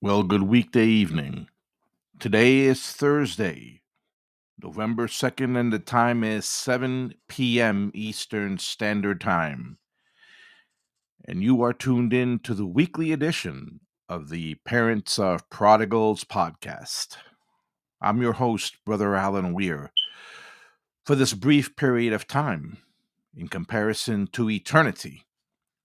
[0.00, 1.48] Well, good weekday evening.
[2.20, 3.82] Today is Thursday,
[4.62, 7.90] November 2nd, and the time is 7 p.m.
[7.94, 9.78] Eastern Standard Time.
[11.26, 17.16] And you are tuned in to the weekly edition of the Parents of Prodigals podcast.
[18.00, 19.90] I'm your host, Brother Alan Weir.
[21.04, 22.78] For this brief period of time,
[23.36, 25.24] in comparison to eternity,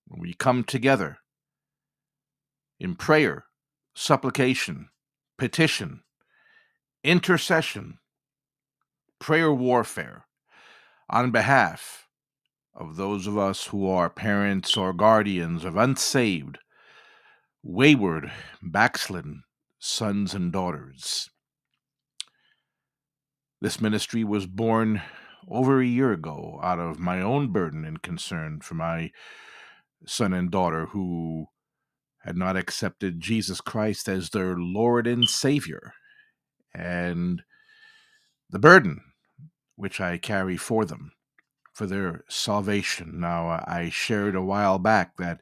[0.05, 1.17] when we come together
[2.79, 3.45] in prayer,
[3.95, 4.89] supplication,
[5.37, 6.03] petition,
[7.03, 7.99] intercession,
[9.19, 10.25] prayer warfare
[11.09, 12.07] on behalf
[12.75, 16.57] of those of us who are parents or guardians of unsaved,
[17.61, 19.43] wayward, backslidden
[19.79, 21.29] sons and daughters.
[23.61, 25.01] This ministry was born
[25.47, 29.11] over a year ago out of my own burden and concern for my
[30.05, 31.47] son and daughter who
[32.23, 35.93] had not accepted Jesus Christ as their Lord and Savior,
[36.73, 37.43] and
[38.49, 39.01] the burden
[39.75, 41.11] which I carry for them
[41.73, 43.19] for their salvation.
[43.19, 45.41] Now, I shared a while back that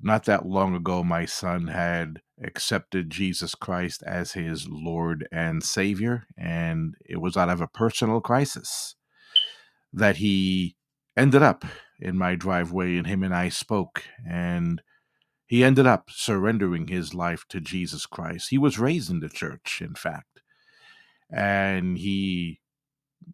[0.00, 6.26] not that long ago, my son had accepted Jesus Christ as his Lord and Savior,
[6.36, 8.96] and it was out of a personal crisis
[9.92, 10.76] that he
[11.16, 11.64] ended up
[12.00, 14.82] in my driveway, and him and I spoke, and
[15.54, 18.48] he ended up surrendering his life to Jesus Christ.
[18.50, 20.42] He was raised in the church, in fact,
[21.30, 22.58] and he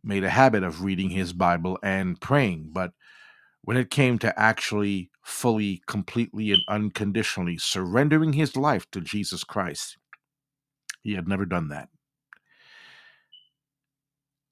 [0.04, 2.92] made a habit of reading his Bible and praying, but
[3.62, 9.96] when it came to actually fully, completely, and unconditionally surrendering his life to Jesus Christ,
[11.02, 11.88] he had never done that.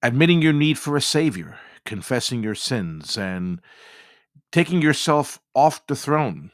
[0.02, 3.60] Admitting your need for a Savior, confessing your sins, and
[4.52, 6.50] taking yourself off the throne,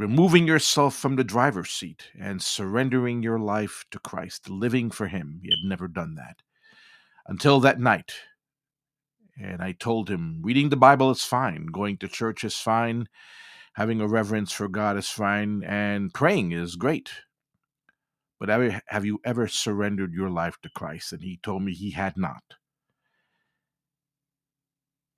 [0.00, 5.40] removing yourself from the driver's seat, and surrendering your life to Christ, living for Him.
[5.42, 6.38] He had never done that.
[7.26, 8.14] Until that night,
[9.38, 13.08] and I told him, reading the Bible is fine, going to church is fine,
[13.74, 17.10] having a reverence for God is fine, and praying is great.
[18.38, 18.48] But
[18.86, 21.12] have you ever surrendered your life to Christ?
[21.12, 22.42] And he told me he had not.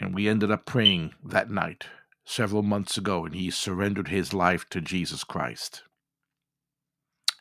[0.00, 1.86] And we ended up praying that night
[2.24, 5.82] several months ago, and he surrendered his life to Jesus Christ.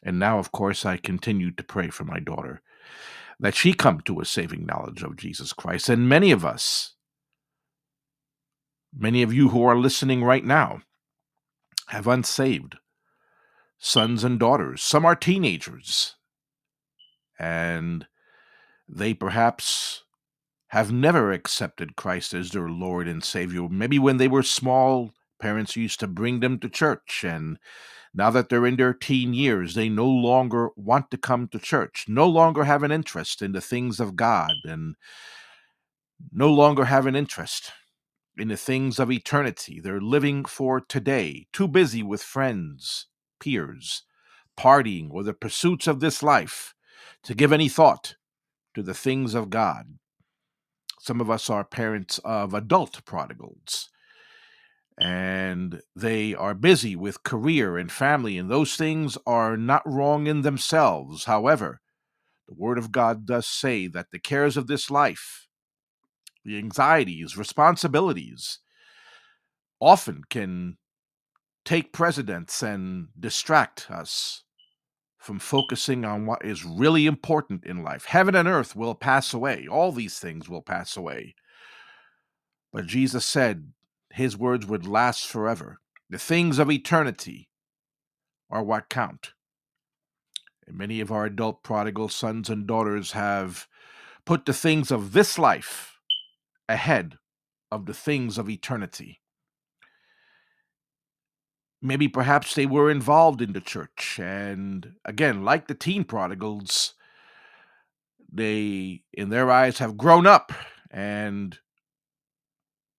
[0.04, 2.62] And now, of course, I continue to pray for my daughter
[3.40, 5.90] that she come to a saving knowledge of Jesus Christ.
[5.90, 6.94] And many of us,
[8.96, 10.82] many of you who are listening right now,
[11.88, 12.78] have unsaved
[13.78, 14.82] sons and daughters.
[14.82, 16.16] Some are teenagers,
[17.40, 18.08] and
[18.88, 20.04] they perhaps
[20.72, 23.68] have never accepted Christ as their Lord and Savior.
[23.70, 27.58] Maybe when they were small, parents used to bring them to church and
[28.14, 32.06] now that they're in their teen years, they no longer want to come to church,
[32.08, 34.96] no longer have an interest in the things of God, and
[36.32, 37.72] no longer have an interest
[38.38, 39.80] in the things of eternity.
[39.80, 43.08] They're living for today, too busy with friends,
[43.40, 44.04] peers,
[44.58, 46.74] partying, or the pursuits of this life
[47.24, 48.16] to give any thought
[48.74, 49.98] to the things of God.
[51.04, 53.90] Some of us are parents of adult prodigals
[55.00, 60.44] and they are busy with career and family, and those things are not wrong in
[60.44, 61.24] themselves.
[61.26, 61.82] However,
[62.48, 65.48] the Word of God does say that the cares of this life,
[66.46, 68.60] the anxieties, responsibilities,
[69.80, 70.78] often can
[71.66, 74.44] take precedence and distract us
[75.22, 78.06] from focusing on what is really important in life.
[78.06, 81.36] Heaven and earth will pass away, all these things will pass away.
[82.74, 83.72] But Jesus said,
[84.10, 85.80] his words would last forever.
[86.10, 87.50] The things of eternity
[88.50, 89.34] are what count.
[90.66, 93.68] And many of our adult prodigal sons and daughters have
[94.26, 96.00] put the things of this life
[96.68, 97.20] ahead
[97.72, 99.21] of the things of eternity.
[101.82, 106.94] Maybe perhaps they were involved in the church, and again, like the teen prodigals,
[108.32, 110.52] they, in their eyes, have grown up
[110.92, 111.58] and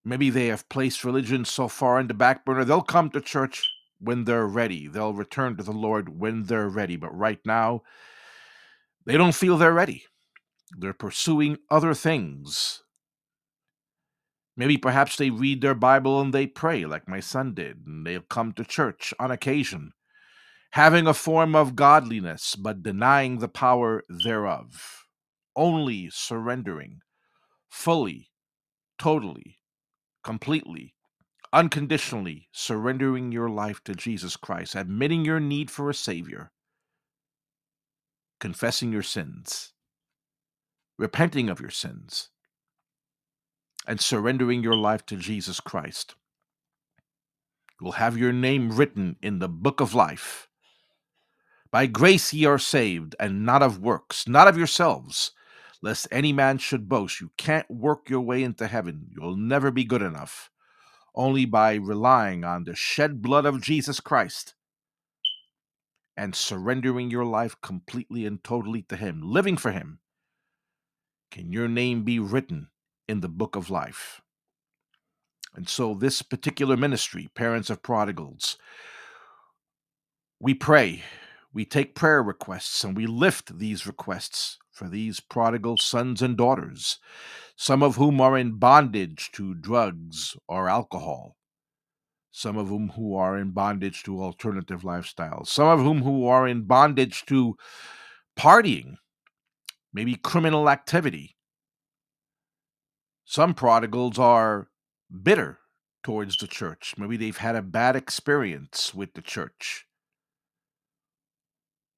[0.04, 3.70] maybe they have placed religion so far in the back burner, they'll come to church
[3.98, 4.88] when they're ready.
[4.88, 6.96] They'll return to the Lord when they're ready.
[6.96, 7.82] But right now,
[9.06, 10.04] they don't feel they're ready.
[10.76, 12.82] They're pursuing other things.
[14.56, 18.20] Maybe perhaps they read their Bible and they pray, like my son did, and they'll
[18.20, 19.92] come to church on occasion,
[20.72, 25.06] having a form of godliness, but denying the power thereof,
[25.56, 27.00] only surrendering
[27.70, 28.30] fully,
[28.98, 29.58] totally
[30.22, 30.94] completely,
[31.52, 36.52] unconditionally surrendering your life to Jesus Christ, admitting your need for a Savior,
[38.40, 39.72] confessing your sins,
[40.98, 42.30] repenting of your sins,
[43.86, 46.14] and surrendering your life to Jesus Christ.
[47.80, 50.48] You'll have your name written in the book of life.
[51.70, 55.32] By grace ye are saved, and not of works, not of yourselves,
[55.80, 57.20] lest any man should boast.
[57.20, 59.08] You can't work your way into heaven.
[59.10, 60.50] You'll never be good enough.
[61.14, 64.54] Only by relying on the shed blood of Jesus Christ
[66.16, 69.98] and surrendering your life completely and totally to Him, living for Him,
[71.30, 72.68] can your name be written
[73.08, 74.20] in the book of life.
[75.54, 78.56] And so, this particular ministry, Parents of Prodigals,
[80.40, 81.02] we pray,
[81.52, 86.98] we take prayer requests, and we lift these requests for these prodigal sons and daughters,
[87.54, 91.36] some of whom are in bondage to drugs or alcohol,
[92.30, 96.48] some of whom who are in bondage to alternative lifestyles, some of whom who are
[96.48, 97.54] in bondage to
[98.36, 98.94] partying,
[99.92, 101.36] maybe criminal activity.
[103.32, 104.68] Some prodigals are
[105.22, 105.60] bitter
[106.04, 106.96] towards the church.
[106.98, 109.86] Maybe they've had a bad experience with the church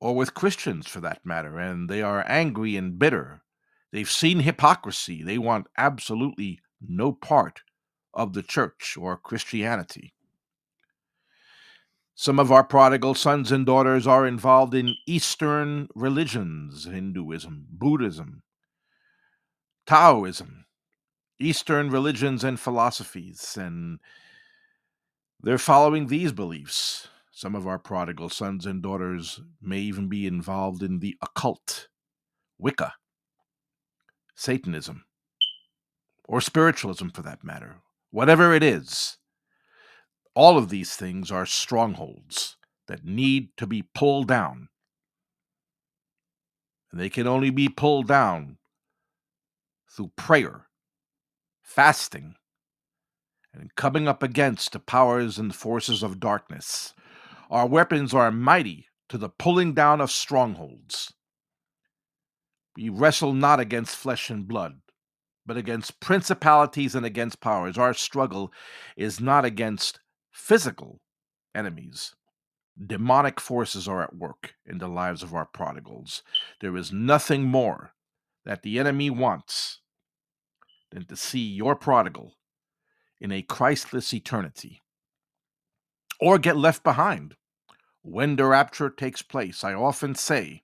[0.00, 3.42] or with Christians for that matter, and they are angry and bitter.
[3.90, 5.24] They've seen hypocrisy.
[5.24, 7.62] They want absolutely no part
[8.12, 10.14] of the church or Christianity.
[12.14, 18.44] Some of our prodigal sons and daughters are involved in Eastern religions, Hinduism, Buddhism,
[19.84, 20.63] Taoism,
[21.38, 23.98] Eastern religions and philosophies, and
[25.40, 27.08] they're following these beliefs.
[27.32, 31.88] Some of our prodigal sons and daughters may even be involved in the occult,
[32.58, 32.94] Wicca,
[34.36, 35.04] Satanism,
[36.26, 37.76] or spiritualism for that matter.
[38.10, 39.18] Whatever it is,
[40.34, 44.68] all of these things are strongholds that need to be pulled down.
[46.92, 48.58] And they can only be pulled down
[49.90, 50.63] through prayer,
[51.74, 52.36] fasting,
[53.52, 56.94] and coming up against the powers and forces of darkness
[57.50, 61.12] our weapons are mighty to the pulling down of strongholds.
[62.76, 64.80] We wrestle not against flesh and blood,
[65.46, 67.78] but against principalities and against powers.
[67.78, 68.52] Our struggle
[68.96, 70.00] is not against
[70.32, 71.00] physical
[71.54, 72.14] enemies.
[72.84, 76.22] Demonic forces are at work in the lives of our prodigals.
[76.60, 77.92] There is nothing more
[78.44, 79.80] that the enemy wants
[80.94, 82.36] than to see your prodigal
[83.20, 84.80] in a Christless eternity
[86.20, 87.34] or get left behind
[88.02, 89.64] when the rapture takes place.
[89.64, 90.62] I often say,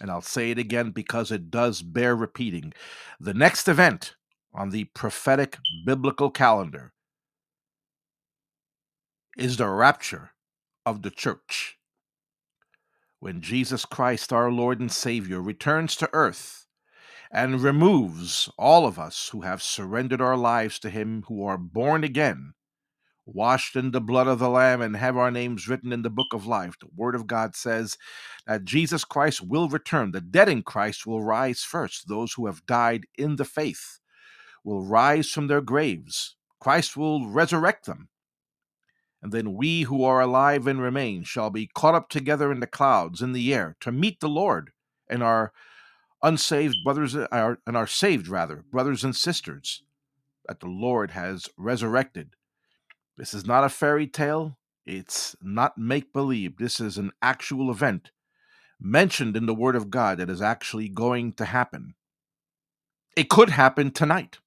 [0.00, 2.72] and I'll say it again because it does bear repeating
[3.18, 4.14] the next event
[4.54, 6.92] on the prophetic biblical calendar
[9.36, 10.30] is the rapture
[10.86, 11.76] of the church.
[13.18, 16.65] When Jesus Christ, our Lord and Savior, returns to earth
[17.30, 22.04] and removes all of us who have surrendered our lives to Him, who are born
[22.04, 22.54] again
[23.26, 26.32] washed in the blood of the Lamb, and have our names written in the book
[26.32, 26.76] of life.
[26.80, 27.98] The Word of God says
[28.46, 30.12] that Jesus Christ will return.
[30.12, 32.08] The dead in Christ will rise first.
[32.08, 33.98] Those who have died in the faith
[34.64, 36.36] will rise from their graves.
[36.60, 38.08] Christ will resurrect them.
[39.20, 42.66] And then we who are alive and remain shall be caught up together in the
[42.66, 44.70] clouds in the air to meet the Lord
[45.08, 45.52] and our
[46.22, 49.82] unsaved brothers uh, and our saved rather brothers and sisters
[50.46, 52.36] that the Lord has resurrected
[53.16, 54.58] this is not a fairy tale.
[54.84, 56.58] It's not make believe.
[56.58, 58.10] This is an actual event
[58.78, 61.94] mentioned in the Word of God that is actually going to happen.
[63.16, 64.38] It could happen tonight.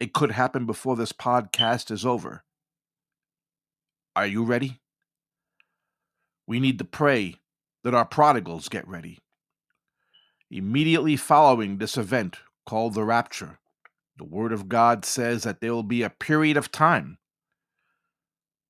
[0.00, 2.44] It could happen before this podcast is over.
[4.14, 4.80] Are you ready?
[6.46, 7.34] We need to pray
[7.82, 9.18] that our prodigals get ready.
[10.50, 13.60] Immediately following this event called the rapture,
[14.16, 17.18] the Word of God says that there will be a period of time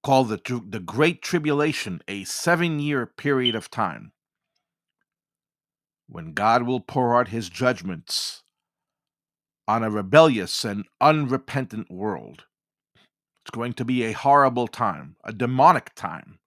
[0.03, 4.13] called the, the Great Tribulation, a seven year period of time
[6.07, 8.43] when God will pour out his judgments
[9.67, 12.45] on a rebellious and unrepentant world.
[13.43, 16.41] It's going to be a horrible time, a demonic time.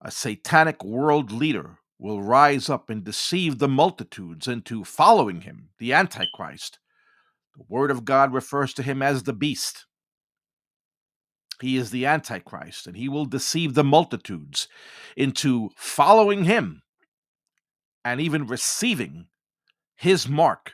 [0.00, 5.92] A satanic world leader will rise up and deceive the multitudes into following him, the
[5.92, 6.78] Antichrist.
[7.54, 9.84] The Word of God refers to him as the beast.
[11.60, 14.66] He is the Antichrist, and he will deceive the multitudes
[15.14, 16.82] into following him
[18.02, 19.26] and even receiving
[19.94, 20.72] his mark,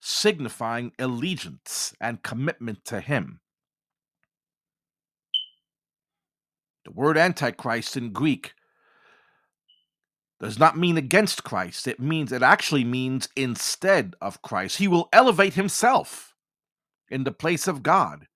[0.00, 3.38] signifying allegiance and commitment to him.
[6.84, 8.54] The word Antichrist in Greek
[10.40, 11.88] does not mean against Christ.
[11.88, 14.78] It means it actually means instead of Christ.
[14.78, 16.34] He will elevate himself
[17.08, 18.28] in the place of God.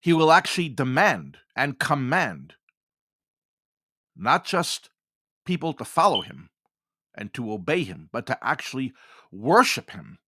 [0.00, 2.54] He will actually demand and command
[4.16, 4.90] not just
[5.44, 6.50] people to follow him
[7.14, 8.92] and to obey him, but to actually
[9.30, 10.18] worship him.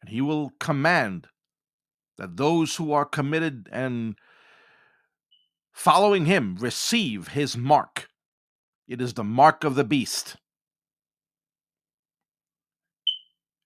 [0.00, 1.28] And he will command
[2.18, 4.16] that those who are committed and
[5.72, 8.08] following him receive his mark.
[8.86, 10.36] It is the mark of the beast.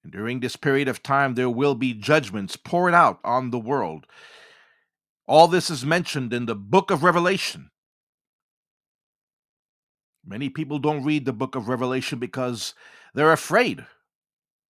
[0.04, 4.06] And during this period of time, there will be judgments poured out on the world.
[5.26, 7.70] All this is mentioned in the book of Revelation.
[10.25, 12.75] Many people don't read the book of Revelation because
[13.14, 13.84] they're afraid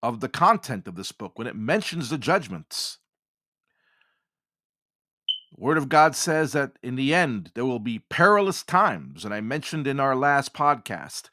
[0.01, 2.97] of the content of this book when it mentions the judgments.
[5.59, 9.41] Word of God says that in the end there will be perilous times, and I
[9.41, 11.31] mentioned in our last podcast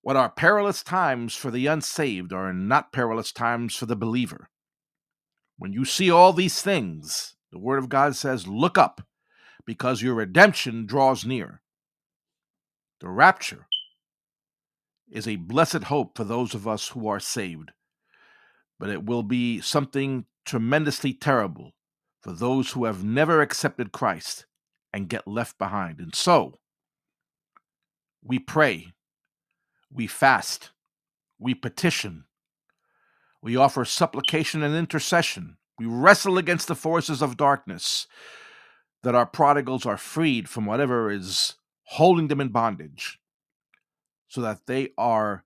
[0.00, 4.48] what are perilous times for the unsaved are not perilous times for the believer.
[5.58, 9.06] When you see all these things, the Word of God says, Look up,
[9.66, 11.60] because your redemption draws near.
[13.00, 13.66] The rapture
[15.10, 17.72] is a blessed hope for those of us who are saved,
[18.80, 21.72] but it will be something tremendously terrible
[22.24, 24.46] for those who have never accepted Christ
[24.94, 26.00] and get left behind.
[26.00, 26.54] And so,
[28.22, 28.94] we pray,
[29.92, 30.70] we fast,
[31.38, 32.24] we petition,
[33.42, 38.06] we offer supplication and intercession, we wrestle against the forces of darkness
[39.02, 41.56] that our prodigals are freed from whatever is
[41.88, 43.20] holding them in bondage
[44.28, 45.44] so that they are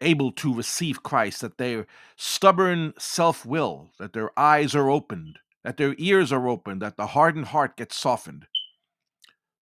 [0.00, 5.76] able to receive Christ, that their stubborn self will, that their eyes are opened, that
[5.76, 8.46] their ears are opened, that the hardened heart gets softened,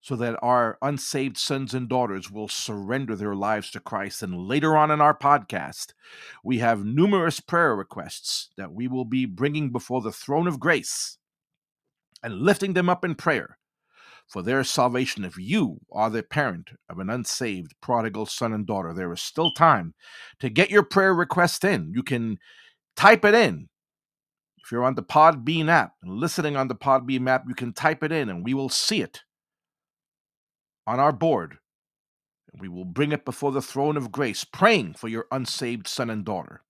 [0.01, 4.23] so that our unsaved sons and daughters will surrender their lives to Christ.
[4.23, 5.95] And later on in our podcast,
[6.45, 11.19] we have numerous prayer requests that we will be bringing before the throne of grace
[12.23, 13.59] and lifting them up in prayer
[14.29, 15.25] for their salvation.
[15.25, 19.53] If you are the parent of an unsaved prodigal son and daughter, there is still
[19.53, 19.95] time
[20.41, 21.93] to get your prayer request in.
[21.95, 22.39] You can
[22.97, 23.69] type it in
[24.67, 28.03] if you're on the Podbean app and listening on the Podbean app, you can type
[28.03, 29.23] it in and we will see it
[30.89, 31.59] on our board.
[32.53, 36.11] And we will bring it before the throne of grace, praying for your unsaved son
[36.11, 36.63] and daughter.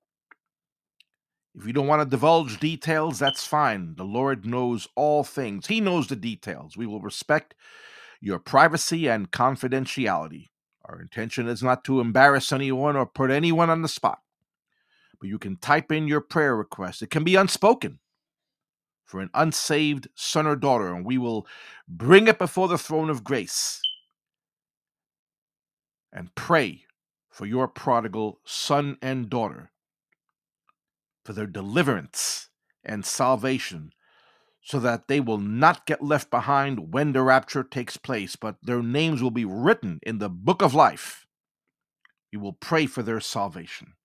[1.54, 3.94] If you don't want to divulge details, that's fine.
[3.96, 6.76] The Lord knows all things, He knows the details.
[6.76, 7.54] We will respect
[8.20, 10.48] your privacy and confidentiality.
[10.84, 14.18] Our intention is not to embarrass anyone or put anyone on the spot
[15.20, 17.02] but you can type in your prayer request.
[17.02, 17.98] It can be unspoken
[19.04, 21.46] for an unsaved son or daughter, and we will
[21.88, 23.80] bring it before the throne of grace
[26.12, 26.84] and pray
[27.30, 29.70] for your prodigal son and daughter,
[31.24, 32.48] for their deliverance
[32.84, 33.92] and salvation,
[34.62, 38.82] so that they will not get left behind when the rapture takes place, but their
[38.82, 41.26] names will be written in the book of life.
[42.32, 43.95] We will pray for their salvation.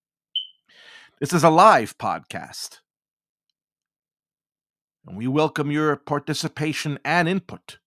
[1.22, 2.80] This is a live podcast.
[5.06, 7.78] And we welcome your participation and input.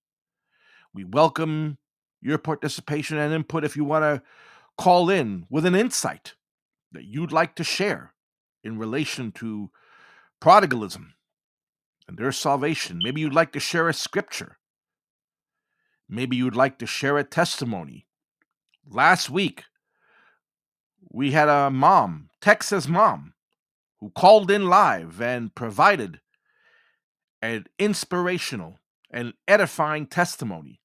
[0.94, 1.78] We welcome
[2.22, 4.22] your participation and input if you want to
[4.78, 6.36] call in with an insight
[6.92, 8.14] that you'd like to share
[8.62, 9.72] in relation to
[10.40, 11.06] prodigalism
[12.06, 13.00] and their salvation.
[13.02, 14.58] Maybe you'd like to share a scripture.
[16.08, 18.06] Maybe you'd like to share a testimony.
[18.88, 19.64] Last week,
[21.14, 23.34] we had a mom, Texas mom,
[24.00, 26.20] who called in live and provided
[27.40, 28.80] an inspirational
[29.12, 30.80] and edifying testimony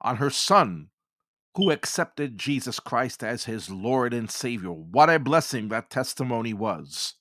[0.00, 0.90] on her son
[1.56, 4.70] who accepted Jesus Christ as his Lord and Savior.
[4.70, 7.14] What a blessing that testimony was.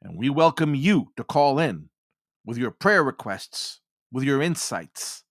[0.00, 1.90] And we welcome you to call in
[2.46, 5.24] with your prayer requests, with your insights,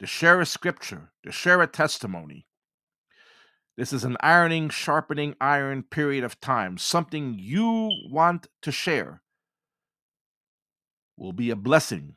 [0.00, 2.48] to share a scripture, to share a testimony.
[3.80, 6.76] This is an ironing, sharpening iron period of time.
[6.76, 9.22] Something you want to share
[11.16, 12.16] will be a blessing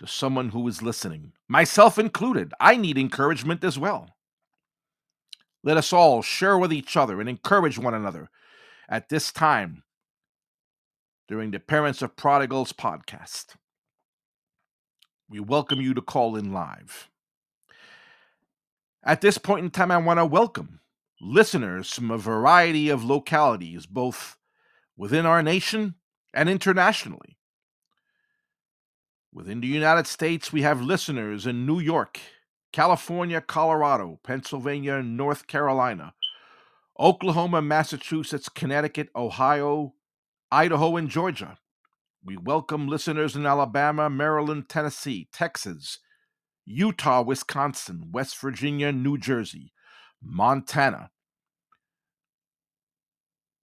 [0.00, 2.52] to someone who is listening, myself included.
[2.60, 4.10] I need encouragement as well.
[5.64, 8.28] Let us all share with each other and encourage one another
[8.86, 9.84] at this time
[11.26, 13.54] during the Parents of Prodigals podcast.
[15.26, 17.08] We welcome you to call in live.
[19.02, 20.80] At this point in time, I want to welcome
[21.20, 24.36] listeners from a variety of localities, both
[24.96, 25.94] within our nation
[26.34, 27.38] and internationally.
[29.32, 32.18] Within the United States, we have listeners in New York
[32.72, 36.14] California, Colorado, Pennsylvania, North Carolina,
[36.98, 39.94] Oklahoma, Massachusetts, Connecticut, Ohio,
[40.50, 41.58] Idaho, and Georgia.
[42.22, 45.98] We welcome listeners in Alabama, Maryland, Tennessee, Texas,
[46.66, 49.72] Utah, Wisconsin, West Virginia, New Jersey,
[50.22, 51.10] Montana.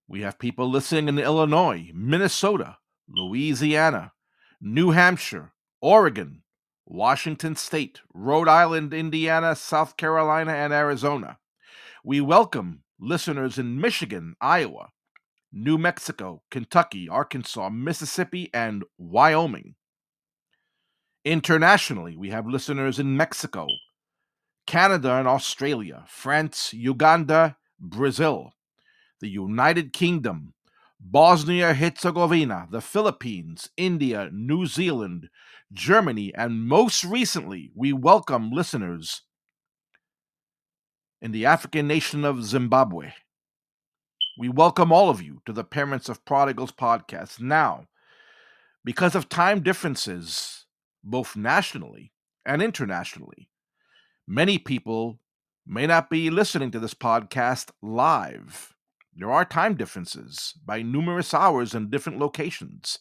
[0.08, 4.14] We have people listening in Illinois, Minnesota, Louisiana,
[4.62, 6.44] New Hampshire, Oregon,
[6.86, 11.40] Washington State, Rhode Island, Indiana, South Carolina, and Arizona.
[12.04, 14.90] We welcome listeners in Michigan, Iowa,
[15.52, 19.76] New Mexico, Kentucky, Arkansas, Mississippi, and Wyoming.
[21.24, 23.66] Internationally, we have listeners in Mexico,
[24.66, 28.54] Canada, and Australia, France, Uganda, Brazil,
[29.22, 30.54] the United Kingdom,
[31.00, 35.30] Bosnia Herzegovina, the Philippines, India, New Zealand,
[35.72, 39.22] Germany, and most recently, we welcome listeners
[41.22, 43.14] in the African nation of Zimbabwe.
[44.38, 47.40] We welcome all of you to the Parents of Prodigals podcast.
[47.40, 47.86] Now,
[48.84, 50.66] because of time differences,
[51.04, 52.12] both nationally
[52.46, 53.50] and internationally,
[54.28, 55.20] many people
[55.66, 58.74] may not be listening to this podcast live.
[59.16, 63.00] There are time differences by numerous hours in different locations.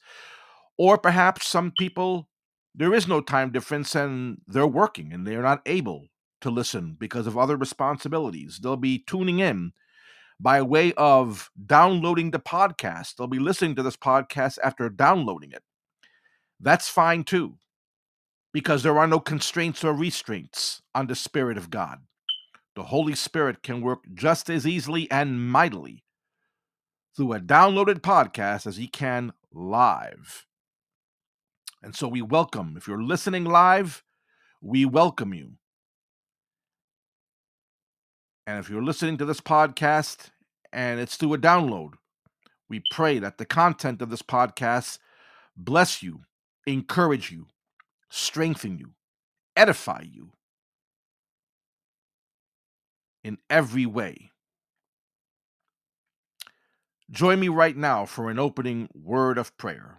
[0.78, 2.28] Or perhaps some people,
[2.74, 6.06] there is no time difference and they're working and they're not able
[6.40, 8.60] to listen because of other responsibilities.
[8.62, 9.72] They'll be tuning in
[10.40, 13.16] by way of downloading the podcast.
[13.16, 15.62] They'll be listening to this podcast after downloading it.
[16.60, 17.54] That's fine too,
[18.54, 21.98] because there are no constraints or restraints on the Spirit of God.
[22.76, 26.04] The Holy Spirit can work just as easily and mightily
[27.16, 30.46] through a downloaded podcast as he can live.
[31.82, 34.04] And so we welcome, if you're listening live,
[34.62, 35.54] we welcome you.
[38.46, 40.28] And if you're listening to this podcast
[40.72, 41.94] and it's through a download,
[42.68, 44.98] we pray that the content of this podcast
[45.56, 46.20] bless you,
[46.66, 47.48] encourage you,
[48.14, 48.92] strengthen you,
[49.56, 50.30] edify you
[53.24, 54.30] in every way.
[57.10, 59.98] Join me right now for an opening word of prayer.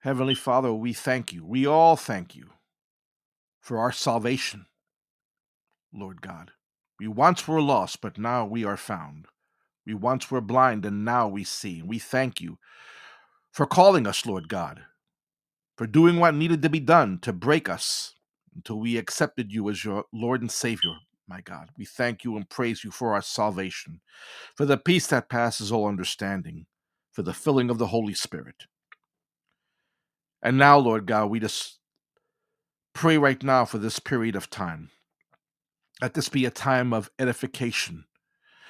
[0.00, 1.44] Heavenly Father, we thank you.
[1.44, 2.50] We all thank you
[3.60, 4.66] for our salvation,
[5.92, 6.52] Lord God.
[6.98, 9.26] We once were lost, but now we are found.
[9.84, 11.82] We once were blind, and now we see.
[11.82, 12.58] We thank you
[13.52, 14.84] for calling us, Lord God,
[15.82, 18.14] for doing what needed to be done to break us
[18.54, 20.92] until we accepted you as your Lord and Savior
[21.26, 21.70] my God.
[21.76, 24.00] We thank you and praise you for our salvation,
[24.56, 26.66] for the peace that passes all understanding,
[27.10, 28.66] for the filling of the Holy Spirit.
[30.40, 31.80] And now, Lord God, we just
[32.94, 34.90] pray right now for this period of time.
[36.00, 38.04] Let this be a time of edification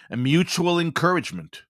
[0.09, 1.65] and mutual encouragement.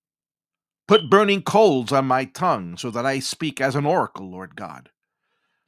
[0.87, 4.90] Put burning coals on my tongue so that I speak as an oracle, Lord God.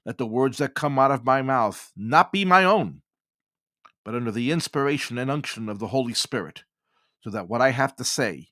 [0.05, 3.03] Let the words that come out of my mouth not be my own,
[4.05, 6.65] but under the inspiration and unction of the Holy Spirit,
[7.23, 8.49] so that what I have to say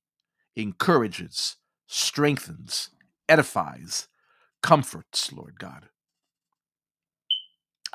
[0.57, 2.91] encourages, strengthens,
[3.29, 4.09] edifies,
[4.63, 5.89] comforts, Lord God.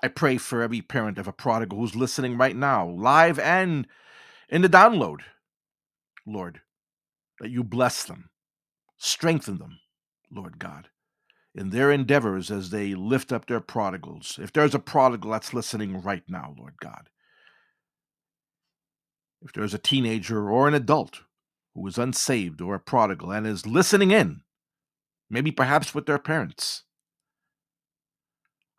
[0.03, 3.87] I pray for every parent of a prodigal who's listening right now, live and
[4.49, 5.21] in the download,
[6.25, 6.61] Lord,
[7.39, 8.29] that you bless them,
[8.97, 9.79] strengthen them,
[10.31, 10.89] Lord God,
[11.57, 14.39] in their endeavors as they lift up their prodigals.
[14.41, 17.09] If there's a prodigal that's listening right now, Lord God,
[19.41, 21.21] if there's a teenager or an adult
[21.73, 24.41] who is unsaved or a prodigal and is listening in,
[25.29, 26.83] maybe perhaps with their parents,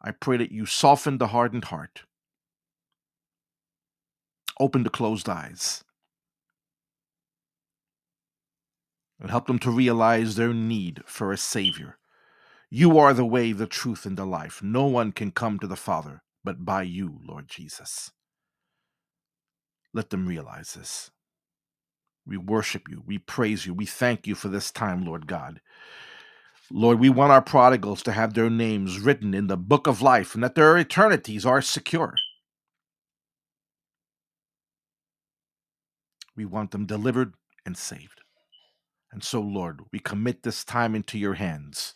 [0.00, 2.04] I pray that you soften the hardened heart,
[4.60, 5.82] open the closed eyes,
[9.20, 11.97] and help them to realize their need for a Savior.
[12.70, 14.62] You are the way, the truth, and the life.
[14.62, 18.10] No one can come to the Father but by you, Lord Jesus.
[19.92, 21.10] Let them realize this.
[22.26, 23.02] We worship you.
[23.06, 23.74] We praise you.
[23.74, 25.60] We thank you for this time, Lord God.
[26.70, 30.34] Lord, we want our prodigals to have their names written in the book of life
[30.34, 32.14] and that their eternities are secure.
[36.36, 38.20] We want them delivered and saved.
[39.10, 41.94] And so, Lord, we commit this time into your hands.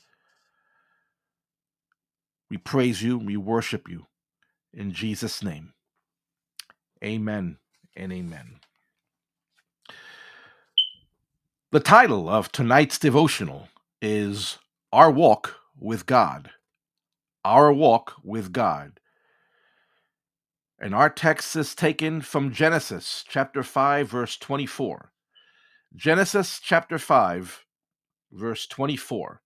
[2.53, 3.17] We praise you.
[3.17, 4.09] We worship you.
[4.75, 5.73] In Jesus' name,
[7.03, 7.57] amen
[7.97, 8.61] and amen.
[11.71, 13.69] The title of tonight's devotional
[14.03, 14.59] is
[14.93, 16.51] Our Walk with God.
[17.43, 19.01] Our Walk with God.
[20.79, 25.11] And our text is taken from Genesis chapter 5, verse 24.
[25.97, 27.65] Genesis chapter 5,
[28.31, 29.41] verse 24.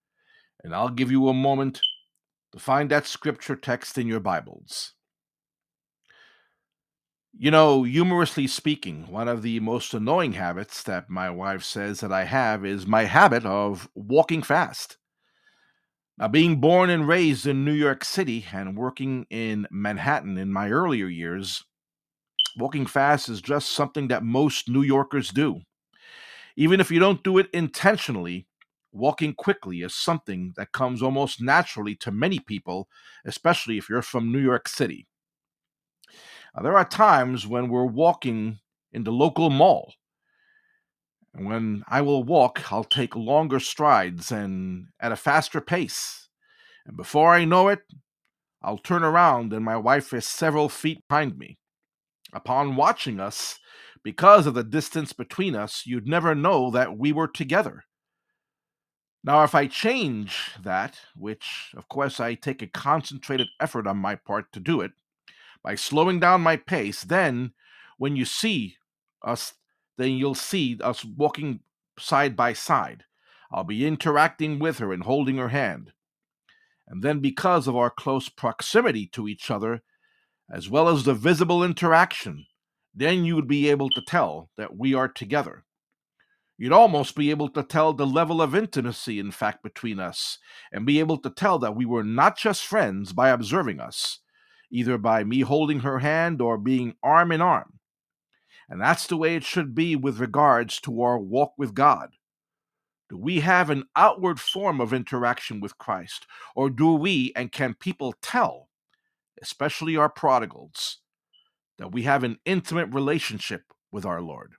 [0.65, 1.81] And I'll give you a moment
[2.59, 4.93] find that scripture text in your Bibles.
[7.39, 12.13] You know, humorously speaking, one of the most annoying habits that my wife says that
[12.13, 14.97] I have is my habit of walking fast.
[16.19, 20.71] Now, being born and raised in New York City and working in Manhattan in my
[20.71, 21.63] earlier years,
[22.57, 25.61] walking fast is just something that most New Yorkers do.
[26.57, 28.47] Even if you don't do it intentionally,
[28.97, 32.89] walking quickly is something that comes almost naturally to many people,
[33.25, 35.07] especially if you're from New York City.
[36.55, 38.59] Now, there are times when we're walking
[38.93, 39.93] in the local mall.
[41.35, 46.29] And when I will walk, I'll take longer strides and at a faster pace.
[46.87, 47.81] And before I know it,
[48.63, 51.59] I'll turn around and my wife is several feet behind me.
[52.33, 53.59] Upon watching us,
[54.03, 57.85] because of the distance between us, you'd never know that we were together.
[59.27, 64.15] Now, if I change that, which of course I take a concentrated effort on my
[64.15, 64.93] part to do it,
[65.65, 67.53] by slowing down my pace, then
[67.99, 68.77] when you see
[69.25, 69.55] us,
[69.97, 71.59] then you'll see us walking
[71.99, 73.03] side by side.
[73.51, 75.91] I'll be interacting with her and holding her hand.
[76.87, 79.83] And then, because of our close proximity to each other,
[80.49, 82.47] as well as the visible interaction,
[82.95, 85.66] then you would be able to tell that we are together.
[86.59, 90.39] You'd almost be able to tell the level of intimacy, in fact, between us,
[90.73, 94.21] and be able to tell that we were not just friends by observing us,
[94.71, 97.79] either by me holding her hand or being arm in arm.
[98.71, 102.11] And that's the way it should be with regards to our walk with God.
[103.11, 107.75] Do we have an outward form of interaction with Christ, or do we and can
[107.75, 108.71] people tell,
[109.43, 110.99] especially our prodigals,
[111.79, 114.55] that we have an intimate relationship with our Lord?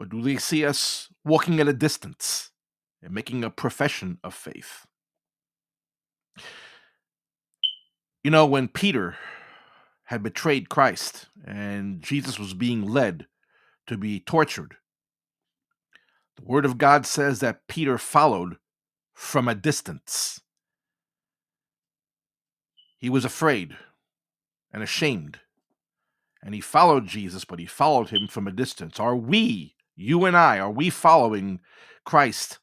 [0.00, 2.52] Or do they see us walking at a distance
[3.02, 4.86] and making a profession of faith?
[8.24, 9.16] You know, when Peter
[10.04, 13.26] had betrayed Christ and Jesus was being led
[13.88, 14.76] to be tortured,
[16.36, 18.56] the Word of God says that Peter followed
[19.12, 20.40] from a distance.
[22.96, 23.76] He was afraid
[24.72, 25.40] and ashamed,
[26.42, 28.98] and he followed Jesus, but he followed him from a distance.
[28.98, 31.60] Are we, you and I, are we following
[32.04, 32.58] Christ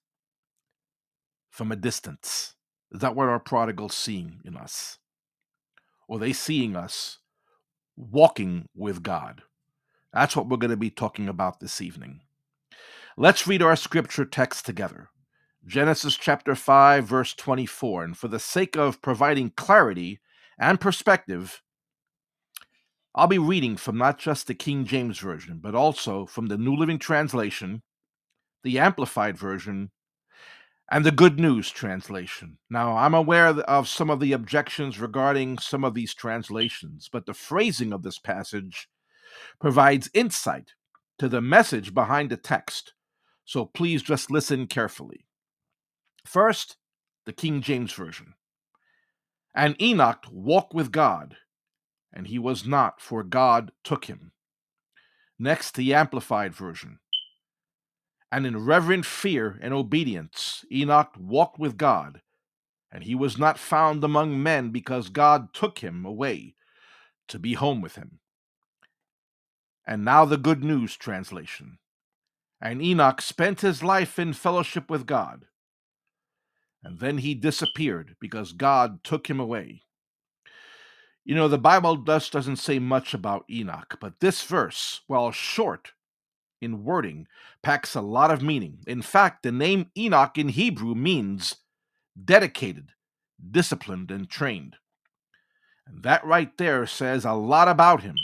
[1.49, 2.55] from a distance?
[2.91, 4.97] Is that what our prodigals seeing in us?
[6.07, 7.19] or they seeing us
[7.95, 9.41] walking with God?
[10.13, 12.21] That's what we're going to be talking about this evening.
[13.17, 15.09] Let's read our scripture text together.
[15.65, 18.03] Genesis chapter 5, verse 24.
[18.05, 20.19] And for the sake of providing clarity
[20.57, 21.61] and perspective,
[23.17, 26.75] I'll be reading from not just the King James Version, but also from the New
[26.75, 27.81] Living Translation,
[28.63, 29.89] the Amplified Version,
[30.91, 32.59] and the Good News translation.
[32.69, 37.33] Now, I'm aware of some of the objections regarding some of these translations, but the
[37.33, 38.87] phrasing of this passage
[39.59, 40.73] provides insight
[41.17, 42.93] to the message behind the text.
[43.45, 45.25] So please just listen carefully.
[46.23, 46.77] First,
[47.25, 48.35] the King James Version.
[49.55, 51.35] And Enoch walked with God,
[52.13, 54.31] and he was not, for God took him.
[55.39, 56.99] Next, the Amplified Version
[58.31, 62.21] and in reverent fear and obedience Enoch walked with God,
[62.91, 66.55] and he was not found among men because God took him away
[67.27, 68.19] to be home with him.
[69.85, 71.79] And now the Good News translation.
[72.59, 75.45] And Enoch spent his life in fellowship with God.
[76.83, 79.83] And then he disappeared because God took him away.
[81.27, 85.91] You know, the Bible just doesn't say much about Enoch, but this verse, while short,
[86.61, 87.27] in wording
[87.61, 88.77] packs a lot of meaning.
[88.87, 91.57] In fact, the name Enoch in Hebrew means
[92.23, 92.91] dedicated,
[93.51, 94.77] disciplined, and trained.
[95.85, 98.15] And that right there says a lot about him,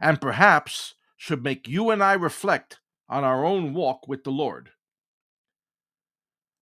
[0.00, 2.78] and perhaps should make you and I reflect
[3.08, 4.70] on our own walk with the Lord.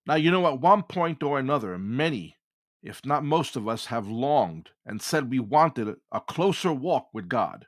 [0.07, 2.34] Now, you know, at one point or another, many,
[2.85, 7.27] if not most of us, have longed and said we wanted a closer walk with
[7.27, 7.65] God.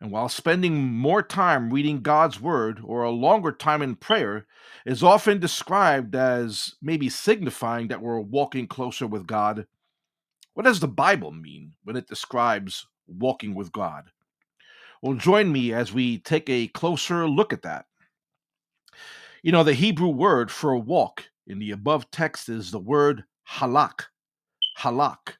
[0.00, 4.46] And while spending more time reading God's Word or a longer time in prayer
[4.86, 9.66] is often described as maybe signifying that we're walking closer with God,
[10.54, 14.10] what does the Bible mean when it describes walking with God?
[15.02, 17.84] Well, join me as we take a closer look at that.
[19.42, 23.24] You know, the Hebrew word for walk in the above text is the word
[23.56, 24.04] halak.
[24.78, 25.36] Halak.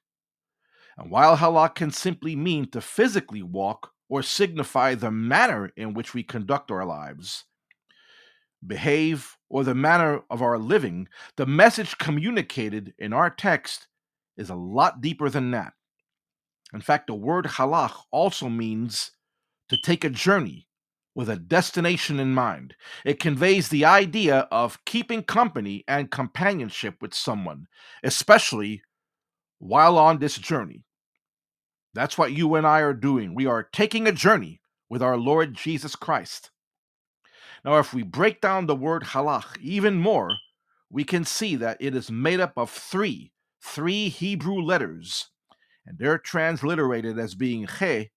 [0.97, 6.15] And while halak can simply mean to physically walk or signify the manner in which
[6.15, 7.45] we conduct our lives,
[8.67, 13.87] behave, or the manner of our living, the message communicated in our text
[14.37, 15.75] is a lot deeper than that.
[16.73, 19.13] In fact, the word halach also means
[19.69, 20.68] to take a journey
[21.19, 22.77] with a destination in mind.
[23.05, 27.67] It conveys the idea of keeping company and companionship with someone,
[28.05, 28.83] especially
[29.59, 30.85] while on this journey.
[31.93, 33.35] That's what you and I are doing.
[33.35, 36.53] We are taking a journey with our Lord Jesus Christ.
[37.65, 40.31] Now, if we break down the word halach even more,
[40.89, 45.31] we can see that it is made up of three, three Hebrew letters,
[45.85, 48.11] and they're transliterated as being he,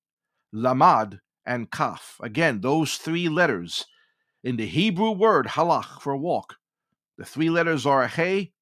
[0.53, 2.17] lamad, and kaf.
[2.21, 3.86] Again, those three letters
[4.43, 6.56] in the Hebrew word halach for walk.
[7.17, 8.54] The three letters are he,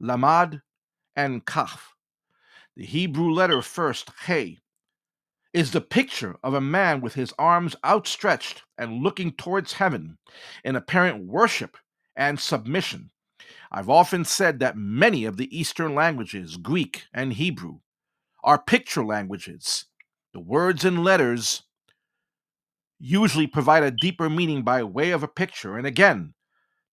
[0.00, 0.62] lamad,
[1.16, 1.94] and kaf.
[2.76, 4.60] The Hebrew letter first, he,
[5.52, 10.18] is the picture of a man with his arms outstretched and looking towards heaven
[10.64, 11.76] in apparent worship
[12.14, 13.10] and submission.
[13.70, 17.80] I've often said that many of the Eastern languages, Greek and Hebrew,
[18.44, 19.86] are picture languages.
[20.32, 21.62] The words and letters
[22.98, 25.76] usually provide a deeper meaning by way of a picture.
[25.76, 26.34] And again,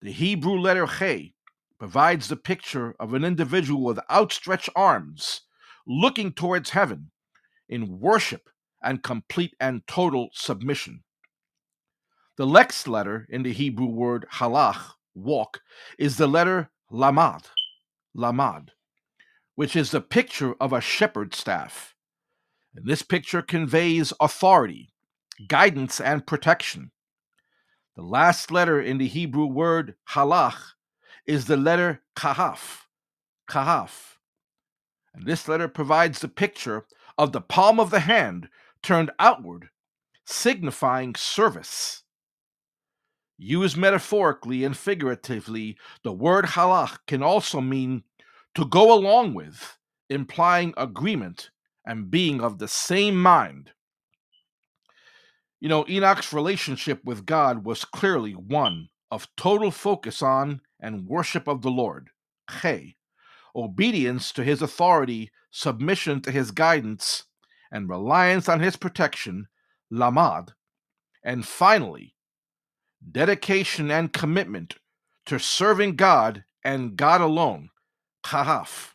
[0.01, 1.35] the Hebrew letter He
[1.79, 5.41] provides the picture of an individual with outstretched arms
[5.87, 7.11] looking towards heaven
[7.67, 8.49] in worship
[8.81, 11.03] and complete and total submission.
[12.37, 15.61] The next letter in the Hebrew word halach, walk,
[15.97, 17.47] is the letter lamad,
[18.13, 18.71] lamad,
[19.55, 21.95] which is the picture of a shepherd's staff.
[22.75, 24.89] And this picture conveys authority,
[25.47, 26.91] guidance, and protection.
[27.95, 30.73] The last letter in the Hebrew word halach
[31.25, 32.81] is the letter kahaf,
[33.49, 34.17] kahaf.
[35.13, 36.85] And this letter provides the picture
[37.17, 38.49] of the palm of the hand
[38.83, 39.69] turned outward,
[40.25, 42.03] signifying service.
[43.37, 48.03] Used metaphorically and figuratively, the word halach can also mean
[48.55, 49.77] to go along with,
[50.09, 51.49] implying agreement
[51.85, 53.71] and being of the same mind.
[55.65, 61.47] You know, Enoch's relationship with God was clearly one of total focus on and worship
[61.47, 62.11] of the Lord,
[62.61, 62.97] che,
[63.55, 67.23] obedience to his authority, submission to his guidance,
[67.71, 69.47] and reliance on his protection,
[69.89, 70.53] lamad,
[71.23, 72.13] and finally,
[73.11, 74.75] dedication and commitment
[75.25, 77.71] to serving God and God alone,
[78.23, 78.93] kahaf.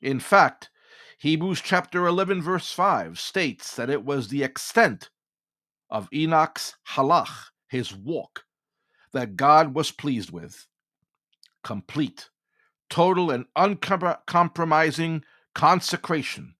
[0.00, 0.70] In fact,
[1.18, 5.10] Hebrews chapter 11, verse 5 states that it was the extent
[5.92, 8.44] of Enoch's halach, his walk,
[9.12, 10.66] that God was pleased with.
[11.62, 12.30] Complete,
[12.90, 15.24] total, and uncompromising
[15.54, 16.56] consecration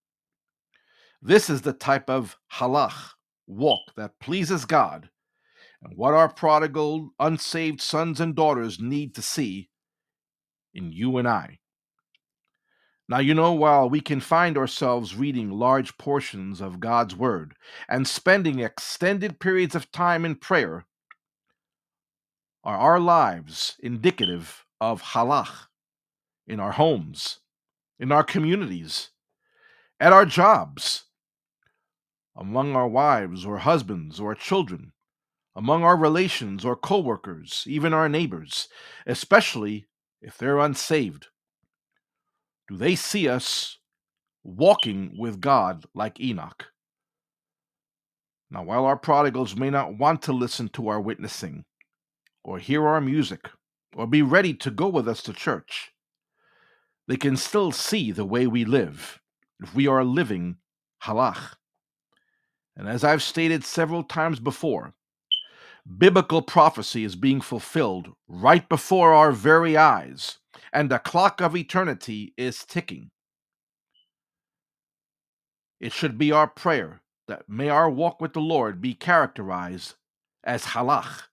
[1.24, 3.12] this is the type of halach,
[3.46, 5.08] walk, that pleases God,
[5.80, 9.70] and what our prodigal, unsaved sons and daughters need to see
[10.74, 11.60] in you and I.
[13.12, 17.54] Now, you know, while we can find ourselves reading large portions of God's Word
[17.86, 20.86] and spending extended periods of time in prayer,
[22.64, 25.66] are our lives indicative of halach
[26.46, 27.40] in our homes,
[27.98, 29.10] in our communities,
[30.00, 31.04] at our jobs,
[32.34, 34.94] among our wives or husbands or children,
[35.54, 38.68] among our relations or coworkers, even our neighbors,
[39.06, 39.86] especially
[40.22, 41.26] if they're unsaved?
[42.72, 43.76] Do they see us
[44.42, 46.68] walking with God like Enoch?
[48.50, 51.66] Now, while our prodigals may not want to listen to our witnessing,
[52.42, 53.50] or hear our music,
[53.94, 55.92] or be ready to go with us to church,
[57.08, 59.20] they can still see the way we live
[59.62, 60.56] if we are living
[61.02, 61.56] halach.
[62.74, 64.94] And as I've stated several times before,
[65.98, 70.38] biblical prophecy is being fulfilled right before our very eyes,
[70.72, 73.10] and the clock of eternity is ticking.
[75.80, 79.94] It should be our prayer that may our walk with the Lord be characterized
[80.44, 81.28] as halach,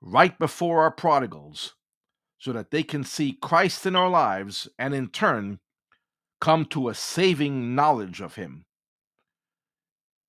[0.00, 1.74] right before our prodigals,
[2.38, 5.58] so that they can see Christ in our lives and in turn
[6.40, 8.64] come to a saving knowledge of Him.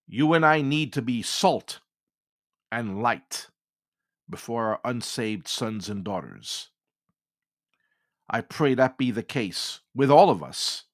[0.07, 1.79] You and I need to be salt
[2.71, 3.47] and light
[4.29, 6.70] before our unsaved sons and daughters.
[8.33, 10.85] I pray that be the case with all of us.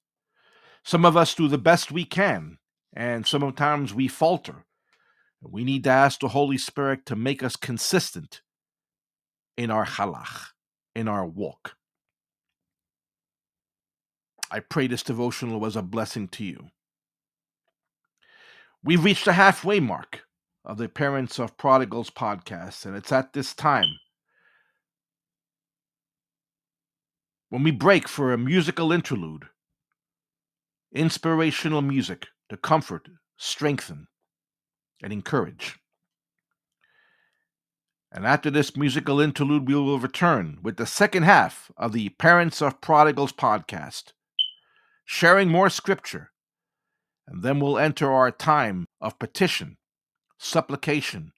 [0.84, 2.58] Some of us do the best we can,
[2.92, 4.64] and sometimes we falter.
[5.40, 8.42] We need to ask the Holy Spirit to make us consistent
[9.56, 10.48] in our halach,
[10.96, 11.76] in our walk.
[14.50, 16.68] I pray this devotional was a blessing to you.
[18.82, 20.22] We've reached the halfway mark
[20.64, 23.98] of the Parents of Prodigals podcast, and it's at this time
[27.50, 29.44] when we break for a musical interlude,
[30.92, 34.06] inspirational music to comfort, strengthen,
[35.02, 35.78] and encourage.
[38.10, 42.62] And after this musical interlude, we will return with the second half of the Parents
[42.62, 44.12] of Prodigals podcast,
[45.04, 46.32] sharing more scripture,
[47.26, 49.76] and then we'll enter our time of petition,
[50.38, 51.32] supplication,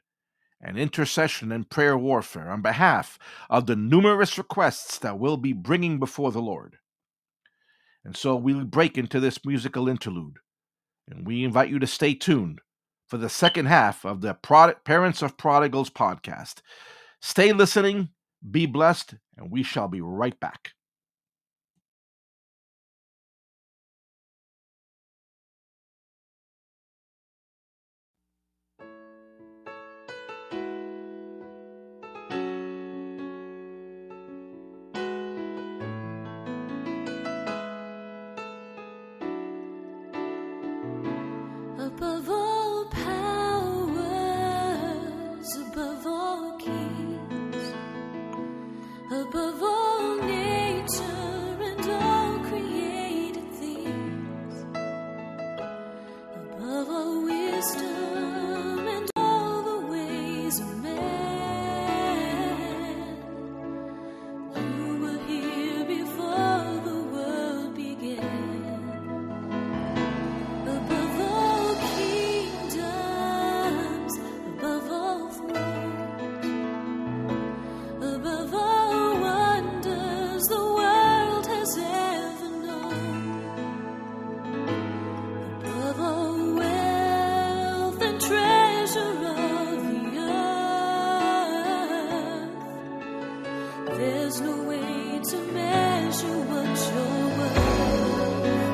[0.60, 3.18] and intercession and prayer warfare on behalf
[3.48, 6.76] of the numerous requests that we'll be bringing before the Lord.
[8.04, 10.38] And so we'll break into this musical interlude,
[11.08, 12.60] and we invite you to stay tuned
[13.08, 16.60] for the second half of the Prod- Parents of Prodigals podcast.
[17.20, 18.10] Stay listening,
[18.50, 20.72] be blessed, and we shall be right back.
[49.32, 49.79] Above all
[94.20, 98.69] there's no way to measure what you're worth.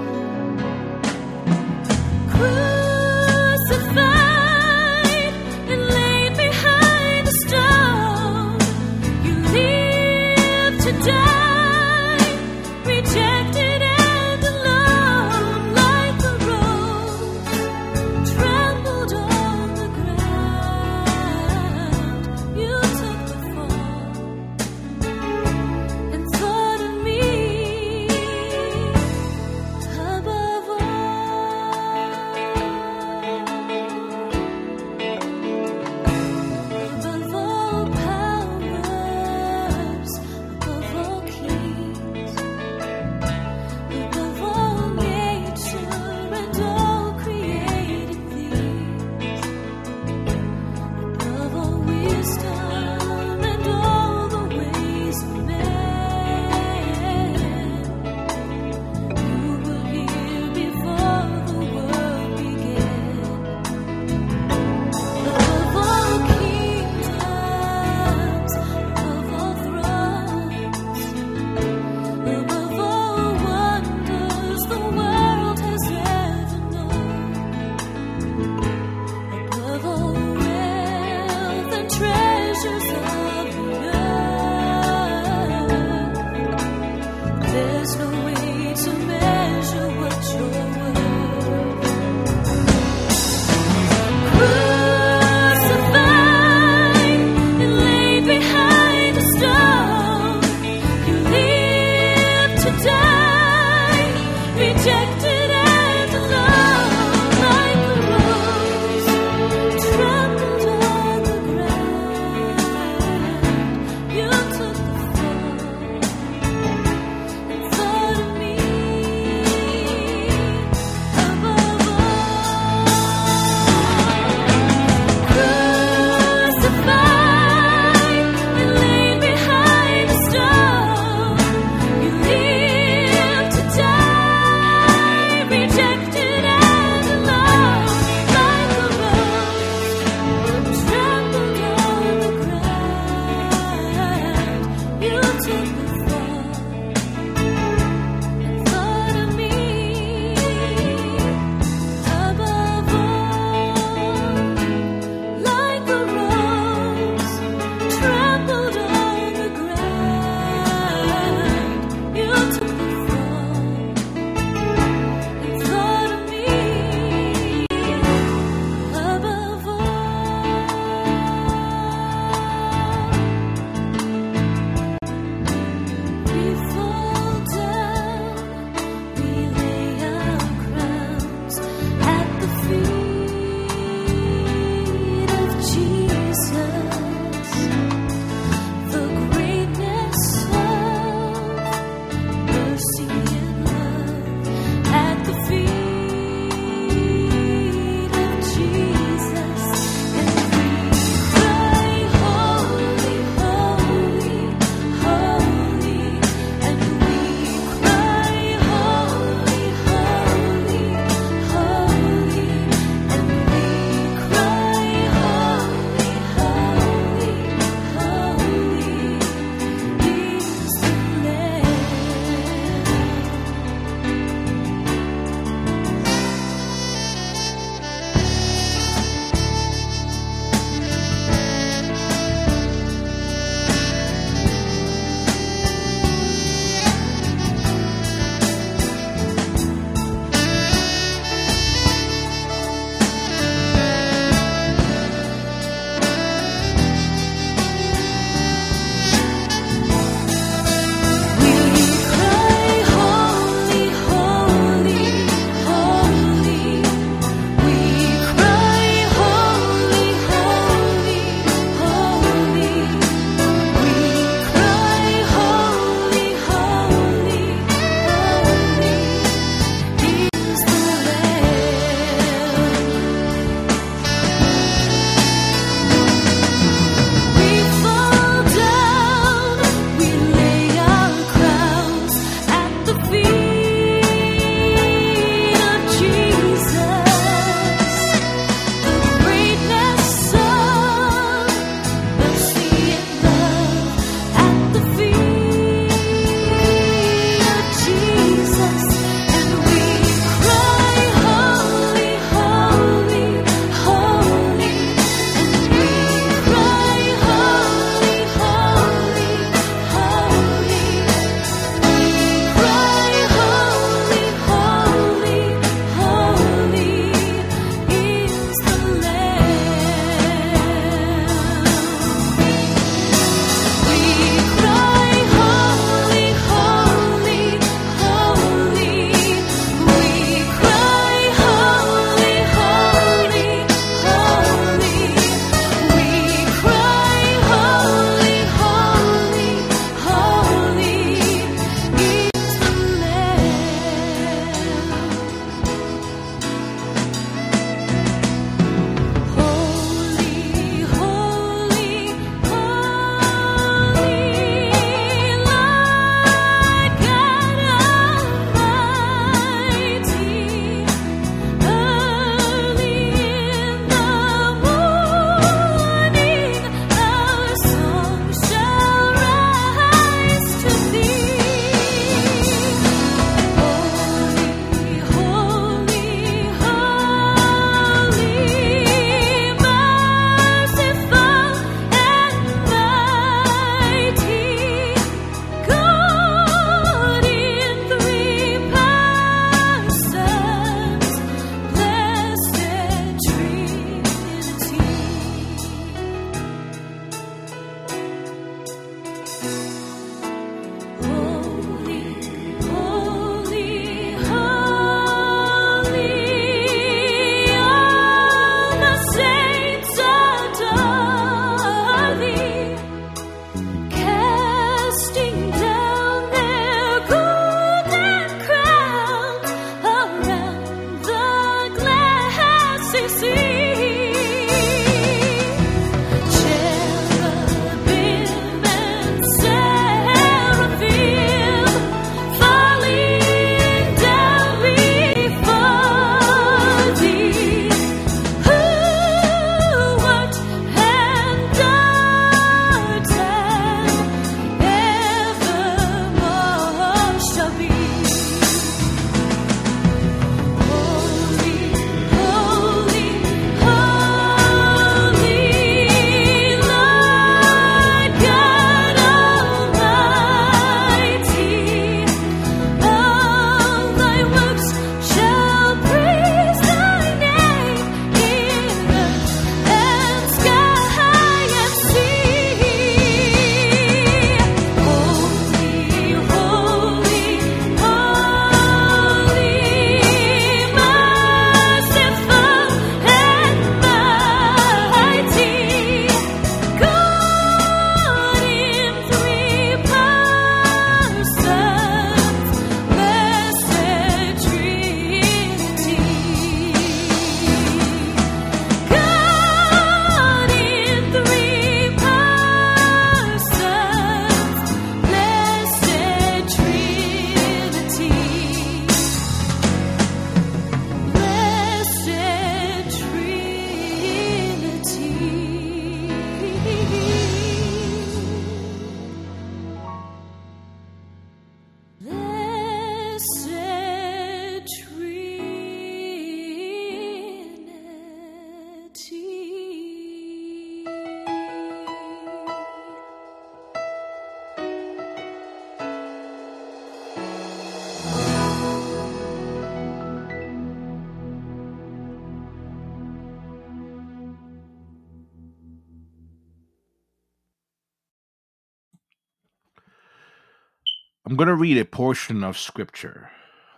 [551.28, 553.30] I'm going to read a portion of scripture.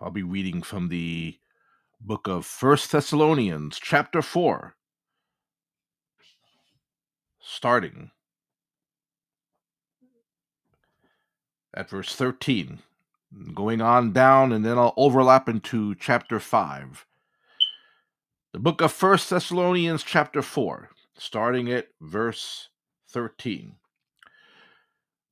[0.02, 1.38] I'll be reading from the
[1.98, 4.76] book of First Thessalonians, chapter 4,
[7.40, 8.10] starting
[11.72, 12.80] at verse 13,
[13.54, 17.06] going on down, and then I'll overlap into chapter 5.
[18.52, 22.68] The book of First Thessalonians, chapter 4, starting at verse
[23.08, 23.76] 13.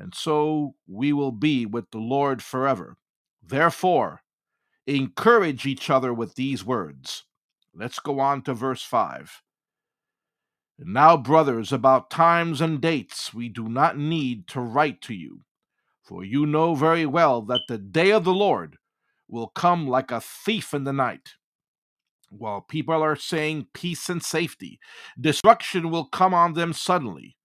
[0.00, 2.96] and so we will be with the Lord forever.
[3.42, 4.22] Therefore,
[4.86, 7.24] encourage each other with these words.
[7.74, 9.42] Let's go on to verse 5.
[10.78, 15.42] And now, brothers, about times and dates we do not need to write to you,
[16.02, 18.78] for you know very well that the day of the Lord
[19.28, 21.34] will come like a thief in the night.
[22.30, 24.80] While people are saying peace and safety,
[25.20, 27.36] destruction will come on them suddenly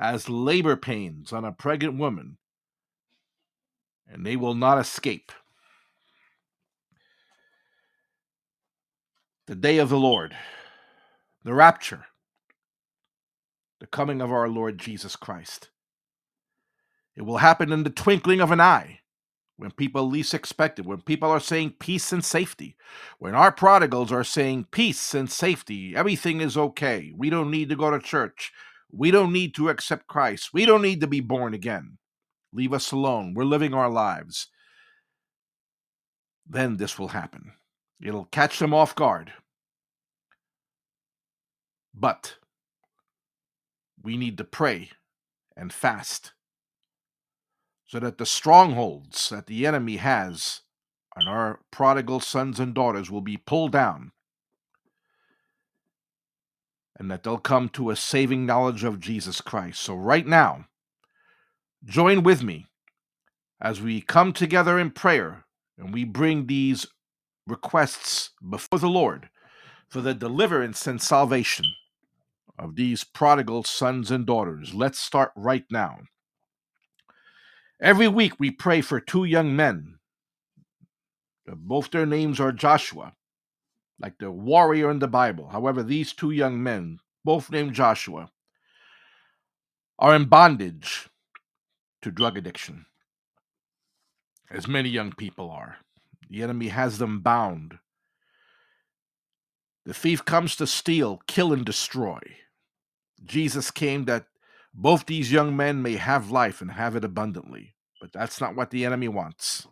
[0.00, 2.38] as labor pains on a pregnant woman,
[4.08, 5.30] and they will not escape.
[9.46, 10.34] The day of the Lord,
[11.44, 12.06] the rapture,
[13.78, 15.68] the coming of our Lord Jesus Christ.
[17.14, 19.00] It will happen in the twinkling of an eye
[19.56, 22.76] when people least expect it, when people are saying peace and safety,
[23.18, 27.12] when our prodigals are saying peace and safety, everything is okay.
[27.14, 28.52] We don't need to go to church.
[28.92, 30.50] We don't need to accept Christ.
[30.52, 31.98] We don't need to be born again.
[32.52, 33.34] Leave us alone.
[33.34, 34.48] We're living our lives.
[36.48, 37.52] Then this will happen.
[38.02, 39.32] It'll catch them off guard.
[41.94, 42.36] But
[44.02, 44.90] we need to pray
[45.56, 46.32] and fast
[47.86, 50.62] so that the strongholds that the enemy has
[51.16, 54.12] on our prodigal sons and daughters will be pulled down
[57.00, 59.80] and that they'll come to a saving knowledge of Jesus Christ.
[59.80, 60.66] So, right now,
[61.82, 62.66] join with me
[63.58, 65.46] as we come together in prayer
[65.78, 66.86] and we bring these
[67.46, 69.30] requests before the Lord
[69.88, 71.64] for the deliverance and salvation
[72.58, 74.74] of these prodigal sons and daughters.
[74.74, 76.00] Let's start right now.
[77.80, 79.94] Every week we pray for two young men.
[81.46, 83.14] Both their names are Joshua
[84.00, 85.48] like the warrior in the Bible.
[85.48, 88.30] However, these two young men, both named Joshua,
[89.98, 91.08] are in bondage
[92.02, 92.86] to drug addiction,
[94.50, 95.76] as many young people are.
[96.30, 97.78] The enemy has them bound.
[99.84, 102.20] The thief comes to steal, kill, and destroy.
[103.24, 104.26] Jesus came that
[104.72, 107.74] both these young men may have life and have it abundantly.
[108.00, 109.66] But that's not what the enemy wants.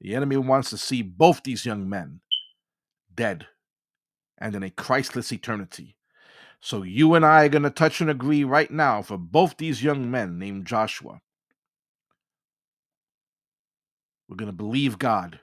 [0.00, 2.20] The enemy wants to see both these young men
[3.14, 3.46] dead,
[4.38, 5.96] and in a Christless eternity.
[6.60, 9.82] So you and I are going to touch and agree right now for both these
[9.82, 11.20] young men named Joshua.
[14.28, 15.40] We're going to believe God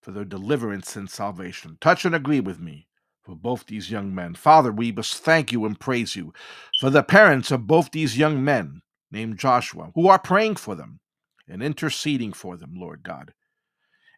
[0.00, 1.78] for their deliverance and salvation.
[1.80, 2.86] Touch and agree with me
[3.24, 4.34] for both these young men.
[4.34, 6.32] Father, we must thank you and praise you
[6.80, 11.00] for the parents of both these young men named Joshua who are praying for them
[11.48, 13.32] and interceding for them, Lord God.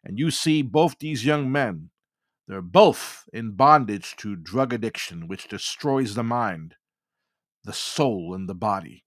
[0.03, 1.89] And you see both these young men
[2.47, 6.75] they're both in bondage to drug addiction, which destroys the mind,
[7.63, 9.03] the soul, and the body.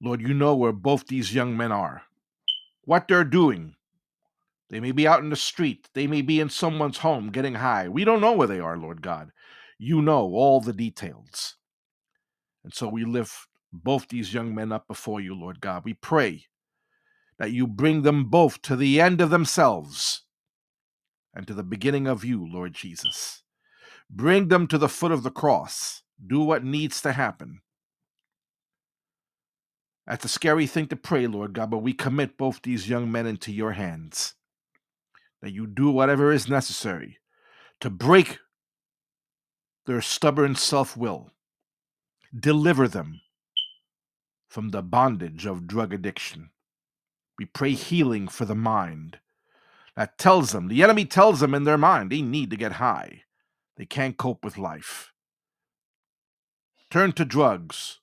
[0.00, 2.02] Lord, you know where both these young men are,
[2.84, 3.74] what they're doing.
[4.70, 7.88] They may be out in the street, they may be in someone's home getting high.
[7.88, 9.30] We don't know where they are, Lord God.
[9.78, 11.56] You know all the details.
[12.62, 15.84] And so we lift both these young men up before you, Lord God.
[15.84, 16.46] We pray
[17.38, 20.22] that you bring them both to the end of themselves
[21.34, 23.42] and to the beginning of you, Lord Jesus.
[24.10, 26.02] Bring them to the foot of the cross.
[26.24, 27.60] Do what needs to happen.
[30.06, 33.26] That's a scary thing to pray, Lord God, but we commit both these young men
[33.26, 34.34] into your hands.
[35.42, 37.18] that you do whatever is necessary
[37.80, 38.38] to break
[39.86, 41.32] their stubborn self will,
[42.38, 43.20] deliver them
[44.48, 46.50] from the bondage of drug addiction.
[47.38, 49.18] We pray healing for the mind
[49.96, 53.22] that tells them, the enemy tells them in their mind, they need to get high.
[53.76, 55.12] They can't cope with life.
[56.90, 58.00] Turn to drugs,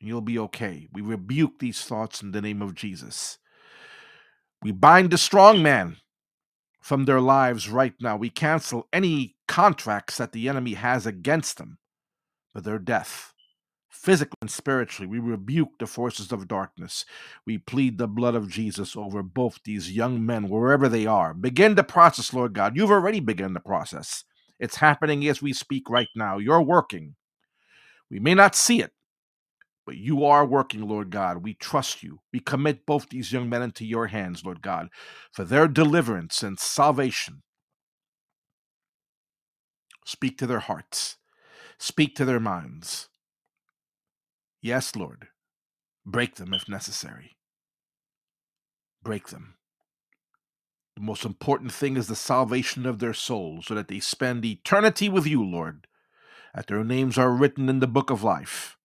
[0.00, 0.88] and you'll be okay.
[0.92, 3.38] We rebuke these thoughts in the name of Jesus.
[4.62, 5.96] We bind the strong man
[6.80, 8.16] from their lives right now.
[8.16, 11.78] We cancel any contracts that the enemy has against them
[12.52, 13.34] for their death
[13.98, 15.08] physically and spiritually.
[15.08, 17.04] We rebuke the forces of darkness.
[17.46, 21.34] We plead the blood of Jesus over both these young men, wherever they are.
[21.34, 22.76] Begin the process, Lord God.
[22.76, 24.24] You've already begun the process.
[24.60, 26.38] It's happening as we speak right now.
[26.38, 27.16] You're working.
[28.10, 28.92] We may not see it,
[29.84, 31.42] but you are working, Lord God.
[31.42, 32.20] We trust you.
[32.32, 34.88] We commit both these young men into your hands, Lord God,
[35.32, 37.42] for their deliverance and salvation.
[40.06, 41.16] Speak to their hearts,
[41.78, 43.08] speak to their minds.
[44.60, 45.28] Yes, Lord.
[46.04, 47.36] Break them if necessary.
[49.02, 49.54] Break them.
[50.96, 55.08] The most important thing is the salvation of their souls so that they spend eternity
[55.08, 55.86] with you, Lord,
[56.54, 58.76] that their names are written in the book of life.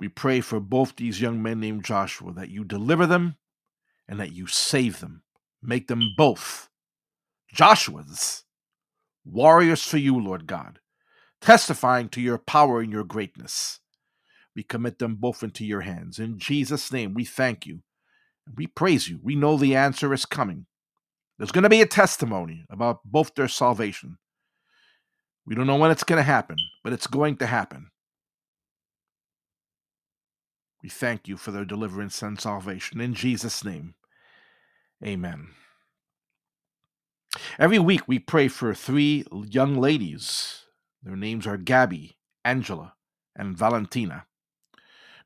[0.00, 3.36] We pray for both these young men named Joshua that you deliver them
[4.08, 5.22] and that you save them.
[5.62, 6.68] Make them both
[7.54, 8.42] Joshuas,
[9.24, 10.80] warriors for you, Lord God,
[11.44, 13.78] testifying to your power and your greatness.
[14.56, 16.18] We commit them both into your hands.
[16.18, 17.80] In Jesus' name, we thank you.
[18.56, 19.20] We praise you.
[19.22, 20.64] We know the answer is coming.
[21.36, 24.16] There's going to be a testimony about both their salvation.
[25.44, 27.90] We don't know when it's going to happen, but it's going to happen.
[30.82, 33.02] We thank you for their deliverance and salvation.
[33.02, 33.96] In Jesus' name,
[35.04, 35.48] amen.
[37.58, 40.63] Every week we pray for three young ladies
[41.04, 42.94] their names are Gabby, Angela,
[43.36, 44.26] and Valentina.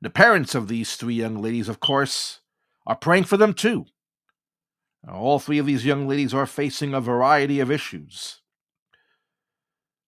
[0.01, 2.41] The parents of these three young ladies, of course,
[2.87, 3.87] are praying for them too.
[5.09, 8.41] All three of these young ladies are facing a variety of issues.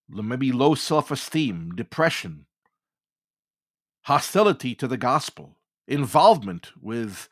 [0.09, 2.47] Maybe low self esteem, depression,
[4.03, 5.57] hostility to the gospel,
[5.87, 7.29] involvement with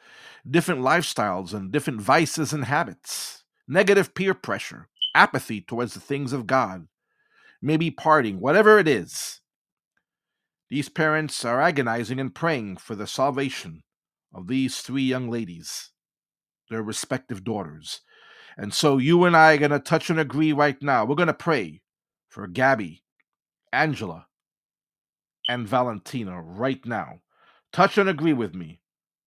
[0.50, 6.48] different lifestyles and different vices and habits, negative peer pressure, apathy towards the things of
[6.48, 6.88] God,
[7.62, 9.42] maybe parting, whatever it is.
[10.70, 13.84] These parents are agonizing and praying for the salvation
[14.34, 15.90] of these three young ladies,
[16.70, 18.02] their respective daughters.
[18.58, 21.06] And so you and I are going to touch and agree right now.
[21.06, 21.82] We're going to pray
[22.28, 23.04] for Gabby,
[23.74, 24.28] Angela,
[25.48, 27.22] and Valentina right now.
[27.74, 28.82] Touch and agree with me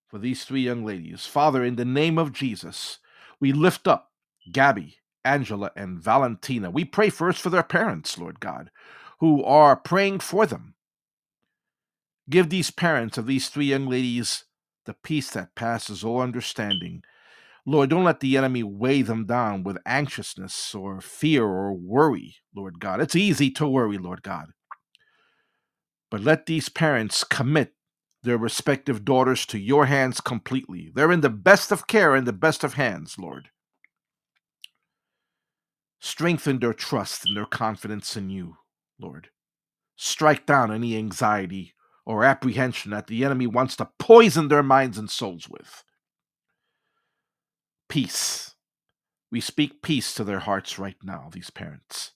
[0.08, 1.26] for these three young ladies.
[1.26, 2.98] Father, in the name of Jesus,
[3.40, 4.12] we lift up
[4.52, 6.70] Gabby, Angela, and Valentina.
[6.70, 8.70] We pray first for their parents, Lord God,
[9.20, 10.74] who are praying for them.
[12.28, 14.44] Give these parents of these three young ladies
[14.84, 17.02] the peace that passes all understanding.
[17.64, 22.80] Lord, don't let the enemy weigh them down with anxiousness or fear or worry, Lord
[22.80, 23.00] God.
[23.00, 24.46] It's easy to worry, Lord God.
[26.10, 27.74] But let these parents commit
[28.24, 30.90] their respective daughters to your hands completely.
[30.94, 33.50] They're in the best of care and the best of hands, Lord
[36.02, 38.56] strengthen their trust and their confidence in you,
[38.98, 39.28] Lord.
[39.94, 41.74] Strike down any anxiety
[42.04, 45.84] or apprehension that the enemy wants to poison their minds and souls with.
[47.88, 48.56] Peace.
[49.30, 52.10] We speak peace to their hearts right now, these parents.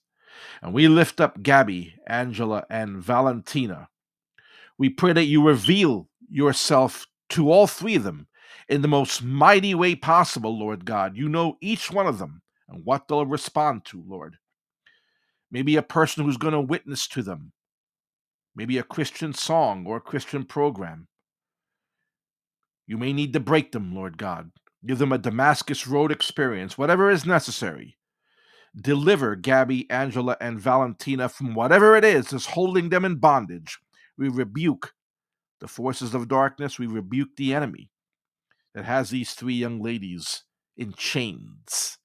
[0.61, 3.87] And we lift up Gabby, Angela, and Valentina.
[4.77, 8.27] We pray that you reveal yourself to all three of them
[8.67, 11.15] in the most mighty way possible, Lord God.
[11.15, 14.37] You know each one of them and what they'll respond to, Lord.
[15.51, 17.53] Maybe a person who's going to witness to them.
[18.55, 21.07] Maybe a Christian song or a Christian program.
[22.85, 24.51] You may need to break them, Lord God.
[24.85, 27.97] Give them a Damascus Road experience, whatever is necessary.
[28.79, 33.79] Deliver Gabby, Angela, and Valentina from whatever it is that's holding them in bondage.
[34.17, 34.93] We rebuke
[35.59, 36.77] the forces of darkness.
[36.77, 37.89] We rebuke the enemy
[38.75, 40.43] that has these three young ladies
[40.75, 41.97] in chains.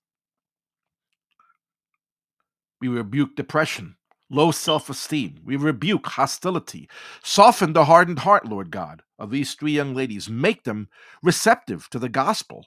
[2.82, 3.96] We rebuke depression,
[4.30, 5.40] low self esteem.
[5.46, 6.90] We rebuke hostility.
[7.24, 10.30] Soften the hardened heart, Lord God, of these three young ladies.
[10.30, 10.90] Make them
[11.22, 12.66] receptive to the gospel.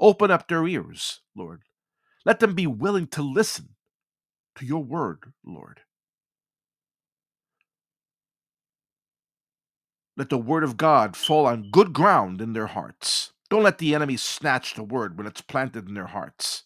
[0.00, 1.62] Open up their ears, Lord.
[2.26, 3.70] Let them be willing to listen
[4.56, 5.82] to your word, Lord.
[10.16, 13.32] Let the word of God fall on good ground in their hearts.
[13.50, 16.64] Don't let the enemy snatch the word when it's planted in their hearts.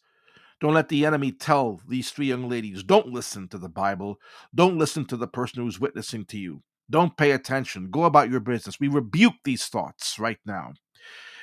[0.60, 4.18] Don't let the enemy tell these three young ladies, don't listen to the Bible.
[4.54, 6.62] Don't listen to the person who's witnessing to you.
[6.88, 7.90] Don't pay attention.
[7.90, 8.80] Go about your business.
[8.80, 10.72] We rebuke these thoughts right now.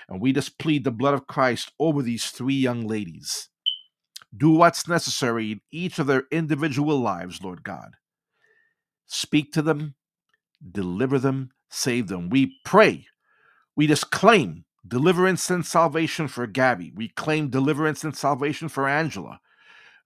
[0.10, 3.50] And we just plead the blood of Christ over these three young ladies.
[4.36, 7.98] Do what's necessary in each of their individual lives, Lord God.
[9.06, 9.96] Speak to them,
[10.72, 12.30] deliver them, save them.
[12.30, 13.06] We pray.
[13.76, 16.92] We just claim deliverance and salvation for Gabby.
[16.96, 19.40] We claim deliverance and salvation for Angela.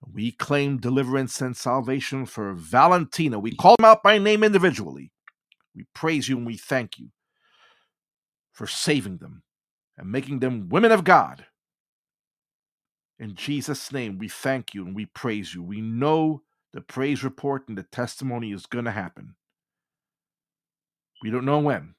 [0.02, 3.40] We claim deliverance and salvation for Valentina.
[3.40, 5.12] We call them out by name individually.
[5.76, 7.10] We praise you and we thank you
[8.52, 9.44] for saving them
[9.98, 11.46] and making them women of God.
[13.20, 15.64] In Jesus' name, we thank you and we praise you.
[15.64, 19.36] We know the praise report and the testimony is going to happen.
[21.24, 21.96] We don't know when.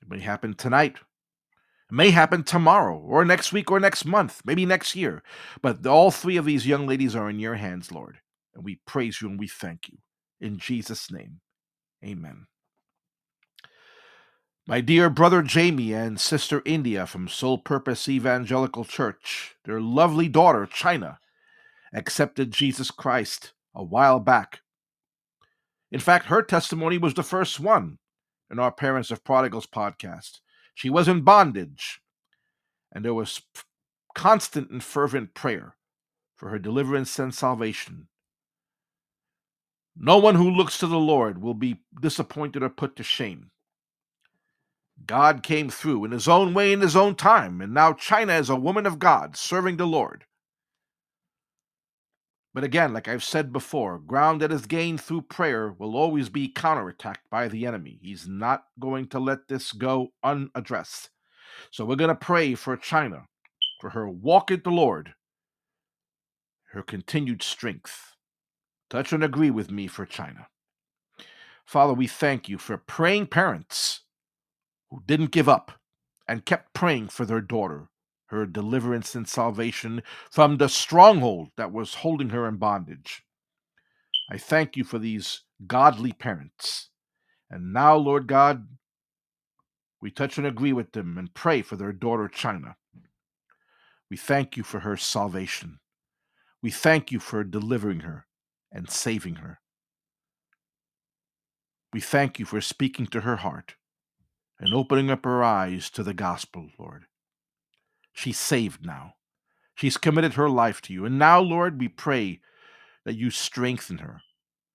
[0.00, 0.98] It may happen tonight.
[1.94, 5.22] May happen tomorrow or next week or next month, maybe next year.
[5.62, 8.18] But all three of these young ladies are in your hands, Lord.
[8.52, 9.98] And we praise you and we thank you.
[10.40, 11.40] In Jesus' name,
[12.04, 12.46] amen.
[14.66, 20.66] My dear brother Jamie and sister India from Soul Purpose Evangelical Church, their lovely daughter
[20.66, 21.20] China,
[21.92, 24.62] accepted Jesus Christ a while back.
[25.92, 27.98] In fact, her testimony was the first one
[28.50, 30.40] in our Parents of Prodigals podcast.
[30.74, 32.00] She was in bondage,
[32.92, 33.40] and there was
[34.14, 35.76] constant and fervent prayer
[36.36, 38.08] for her deliverance and salvation.
[39.96, 43.50] No one who looks to the Lord will be disappointed or put to shame.
[45.06, 48.50] God came through in his own way in his own time, and now China is
[48.50, 50.24] a woman of God serving the Lord.
[52.54, 56.48] But again, like I've said before, ground that is gained through prayer will always be
[56.48, 57.98] counterattacked by the enemy.
[58.00, 61.10] He's not going to let this go unaddressed.
[61.72, 63.26] So we're going to pray for China,
[63.80, 65.14] for her walk with the Lord,
[66.72, 68.14] her continued strength.
[68.88, 70.46] Touch and agree with me for China.
[71.66, 74.02] Father, we thank you for praying parents
[74.90, 75.72] who didn't give up
[76.28, 77.88] and kept praying for their daughter,
[78.26, 83.22] her deliverance and salvation from the stronghold that was holding her in bondage.
[84.30, 86.88] I thank you for these godly parents.
[87.50, 88.66] And now, Lord God,
[90.00, 92.76] we touch and agree with them and pray for their daughter China.
[94.10, 95.80] We thank you for her salvation.
[96.62, 98.26] We thank you for delivering her
[98.72, 99.60] and saving her.
[101.92, 103.76] We thank you for speaking to her heart
[104.58, 107.04] and opening up her eyes to the gospel, Lord.
[108.14, 109.14] She's saved now.
[109.74, 111.04] She's committed her life to you.
[111.04, 112.40] And now, Lord, we pray
[113.04, 114.22] that you strengthen her,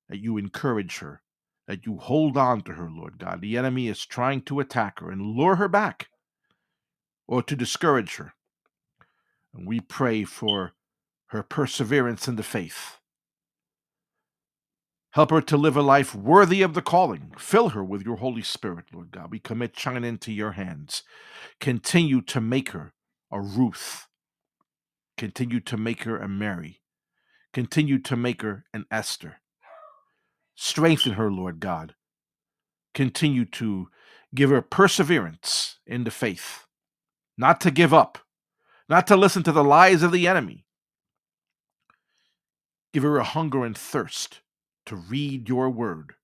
[0.10, 1.24] that you encourage her,
[1.68, 3.42] that you hold on to her, Lord God.
[3.42, 6.10] The enemy is trying to attack her and lure her back
[7.28, 8.34] or to discourage her.
[9.54, 10.74] And we pray for
[11.28, 13.00] her perseverance in the faith
[15.12, 17.34] Help her to live a life worthy of the calling.
[17.38, 19.32] Fill her with your Holy Spirit, Lord God.
[19.32, 21.02] We commit China into your hands.
[21.60, 22.94] Continue to make her
[23.32, 24.08] a Ruth.
[25.18, 26.82] Continue to make her a Mary.
[27.54, 29.38] Continue to make her an Esther.
[30.56, 31.96] Strengthen her, Lord God.
[32.94, 33.90] Continue to
[34.36, 36.66] give her perseverance in the faith,
[37.38, 38.20] not to give up,
[38.88, 40.66] not to listen to the lies of the enemy.
[42.94, 44.42] Give her a hunger and thirst
[44.88, 46.16] to read your word.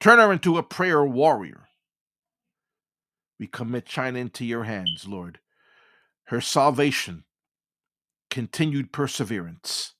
[0.00, 1.68] Turn her into a prayer warrior.
[3.38, 5.38] We commit China into your hands, Lord.
[6.28, 7.24] Her salvation,
[8.28, 9.94] continued perseverance.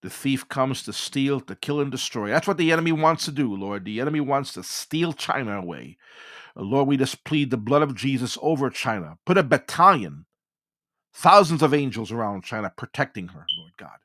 [0.00, 2.28] The thief comes to steal, to kill, and destroy.
[2.28, 3.84] That's what the enemy wants to do, Lord.
[3.84, 5.98] The enemy wants to steal China away.
[6.56, 9.18] Uh, Lord, we just plead the blood of Jesus over China.
[9.26, 10.26] Put a battalion,
[11.12, 13.98] thousands of angels around China protecting her, Lord God,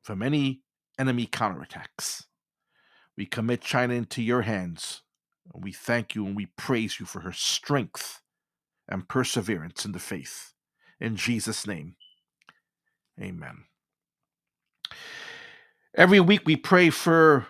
[0.00, 0.62] from any
[0.98, 2.24] enemy counterattacks.
[3.18, 5.02] We commit China into your hands.
[5.52, 8.22] And we thank you and we praise you for her strength
[8.88, 10.52] and perseverance in the faith.
[11.00, 11.96] In Jesus' name,
[13.20, 13.64] amen.
[15.96, 17.46] Every week we pray for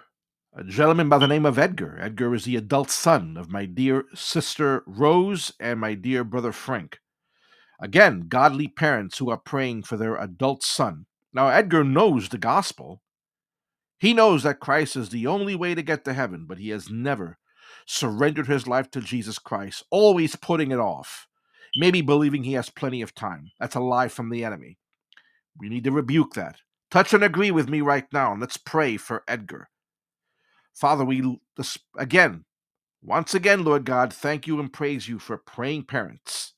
[0.57, 1.99] a gentleman by the name of Edgar.
[2.01, 7.01] Edgar is the adult son of my dear sister Rose and my dear brother Frank.
[7.81, 11.07] Again, godly parents who are praying for their adult son.
[11.33, 13.03] Now, Edgar knows the gospel.
[13.99, 16.89] He knows that Christ is the only way to get to heaven, but he has
[16.89, 17.39] never
[17.87, 21.29] surrendered his life to Jesus Christ, always putting it off,
[21.77, 23.53] maybe believing he has plenty of time.
[23.61, 24.79] That's a lie from the enemy.
[25.59, 26.57] We need to rebuke that.
[26.91, 29.69] Touch and agree with me right now, and let's pray for Edgar.
[30.75, 31.39] Father, we
[31.99, 32.45] again
[33.03, 36.55] Once again, Lord God, thank you and praise you for praying parents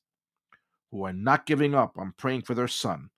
[0.91, 3.09] who are not giving up on praying for their son.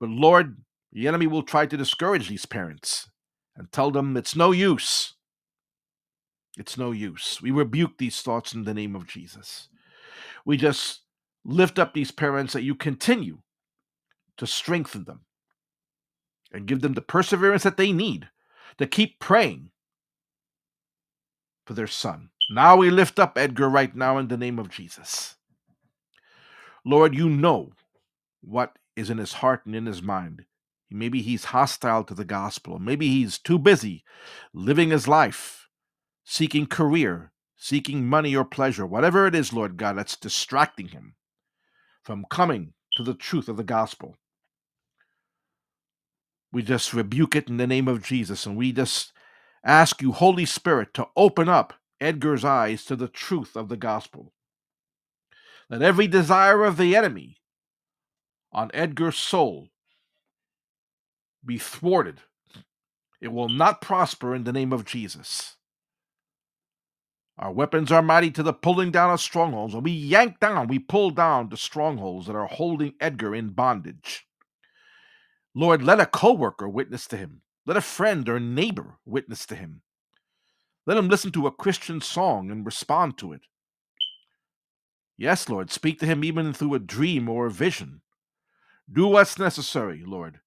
[0.00, 0.58] But Lord,
[0.92, 3.10] the enemy will try to discourage these parents
[3.56, 5.14] and tell them it's no use.
[6.56, 7.40] It's no use.
[7.40, 9.68] We rebuke these thoughts in the name of Jesus.
[10.44, 11.00] We just
[11.44, 13.38] lift up these parents that you continue
[14.36, 15.20] to strengthen them
[16.52, 18.28] and give them the perseverance that they need
[18.78, 19.70] to keep praying
[21.66, 22.30] for their son.
[22.50, 25.36] Now we lift up Edgar right now in the name of Jesus.
[26.84, 27.72] Lord, you know
[28.42, 30.44] what is in his heart and in his mind.
[30.90, 32.78] Maybe he's hostile to the gospel.
[32.78, 34.04] Maybe he's too busy
[34.52, 35.61] living his life,
[36.24, 41.14] seeking career, seeking money or pleasure, whatever it is, Lord God, that's distracting him
[42.02, 44.16] from coming to the truth of the gospel.
[46.52, 49.12] We just rebuke it in the name of Jesus and we just
[49.64, 54.32] ask you, Holy Spirit, to open up Edgar's eyes to the truth of the gospel.
[55.70, 57.36] Let every desire of the enemy
[58.52, 59.68] on Edgar's soul
[61.44, 62.20] be thwarted.
[63.20, 65.56] It will not prosper in the name of Jesus.
[67.42, 70.78] Our weapons are mighty to the pulling down of strongholds, and we yank down, we
[70.78, 74.28] pull down the strongholds that are holding Edgar in bondage.
[75.52, 77.40] Lord, let a coworker witness to him.
[77.66, 79.82] Let a friend or neighbor witness to him.
[80.86, 83.40] Let him listen to a Christian song and respond to it.
[85.18, 88.02] Yes, Lord, speak to him even through a dream or a vision.
[88.90, 90.38] Do what's necessary, Lord.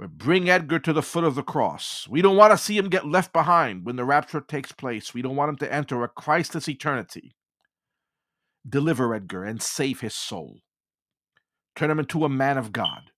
[0.00, 2.08] But bring Edgar to the foot of the cross.
[2.08, 5.12] We don't want to see him get left behind when the rapture takes place.
[5.12, 7.36] We don't want him to enter a Christless eternity.
[8.66, 10.62] Deliver Edgar and save his soul.
[11.76, 13.10] Turn him into a man of God.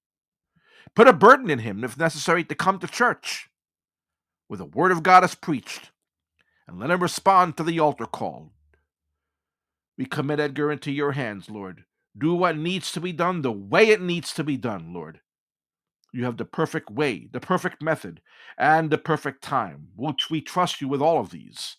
[0.96, 3.48] Put a burden in him, if necessary, to come to church
[4.48, 5.92] where the word of God is preached,
[6.66, 8.50] and let him respond to the altar call.
[9.96, 11.84] We commit Edgar into your hands, Lord.
[12.18, 15.20] Do what needs to be done the way it needs to be done, Lord.
[16.12, 18.20] You have the perfect way, the perfect method,
[18.58, 21.76] and the perfect time, which we trust you with all of these.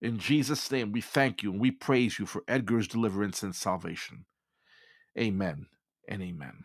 [0.00, 4.24] In Jesus' name, we thank you and we praise you for Edgar's deliverance and salvation.
[5.18, 5.66] Amen
[6.08, 6.64] and amen.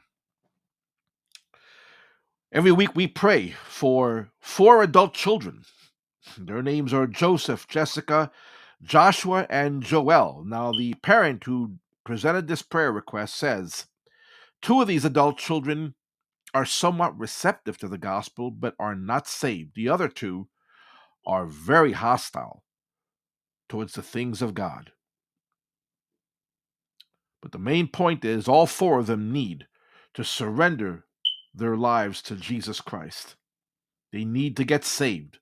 [2.53, 5.63] Every week we pray for four adult children.
[6.37, 8.31] Their names are Joseph, Jessica,
[8.81, 10.45] Joshua, and Joel.
[10.45, 11.73] Now, the parent who
[12.05, 13.87] presented this prayer request says
[14.61, 15.95] two of these adult children
[16.55, 19.75] are somewhat receptive to the gospel but are not saved.
[19.75, 20.47] The other two
[21.27, 22.63] are very hostile
[23.67, 24.93] towards the things of God.
[27.41, 29.67] But the main point is all four of them need
[30.13, 31.03] to surrender
[31.53, 33.35] their lives to Jesus Christ.
[34.13, 35.39] They need to get saved.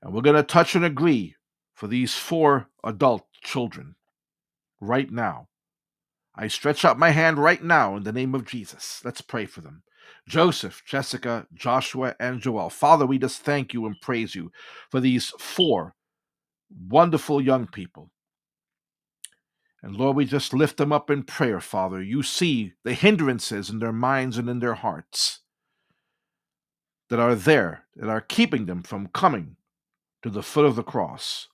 [0.00, 1.34] And we're going to touch and agree
[1.74, 3.96] for these four adult children
[4.80, 5.48] right now.
[6.36, 9.02] I stretch out my hand right now in the name of Jesus.
[9.04, 9.82] Let's pray for them.
[10.28, 12.70] Joseph, Jessica, Joshua, and Joel.
[12.70, 14.52] Father, we just thank you and praise you
[14.90, 15.94] for these four
[16.88, 18.10] wonderful young people.
[19.82, 22.02] And Lord, we just lift them up in prayer, Father.
[22.02, 25.40] You see the hindrances in their minds and in their hearts
[27.08, 29.56] that are there, that are keeping them from coming
[30.22, 31.48] to the foot of the cross.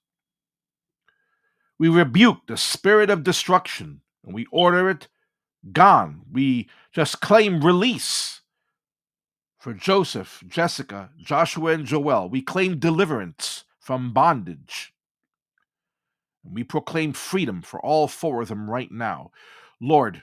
[1.78, 5.08] We rebuke the spirit of destruction and we order it
[5.72, 6.22] gone.
[6.32, 8.40] We just claim release
[9.64, 12.28] for Joseph, Jessica, Joshua, and Joel.
[12.28, 14.92] We claim deliverance from bondage.
[16.44, 19.30] And we proclaim freedom for all four of them right now.
[19.80, 20.22] Lord,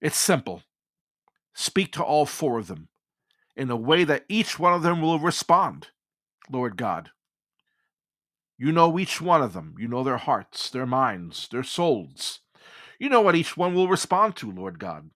[0.00, 0.62] it's simple.
[1.56, 2.86] Speak to all four of them
[3.56, 5.88] in a way that each one of them will respond,
[6.48, 7.10] Lord God.
[8.56, 9.74] You know each one of them.
[9.76, 12.42] You know their hearts, their minds, their souls.
[13.00, 15.10] You know what each one will respond to, Lord God.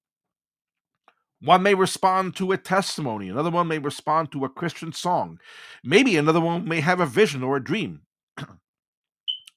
[1.43, 5.41] One may respond to a testimony, another one may respond to a Christian song.
[5.83, 8.03] Maybe another one may have a vision or a dream.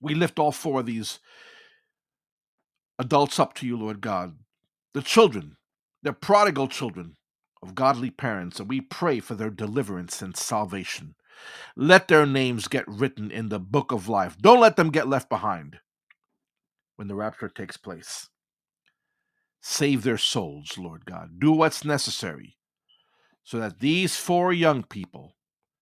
[0.02, 1.20] we lift all four of these
[3.00, 4.38] adults up to you, Lord God.
[4.94, 5.58] The children,
[6.04, 7.18] the prodigal children
[7.62, 11.16] of godly parents, and we pray for their deliverance and salvation.
[11.76, 14.38] Let their names get written in the book of life.
[14.40, 15.80] Don't let them get left behind
[16.96, 18.30] when the rapture takes place.
[19.66, 21.40] Save their souls, Lord God.
[21.40, 22.58] Do what's necessary
[23.46, 25.38] so that these four young people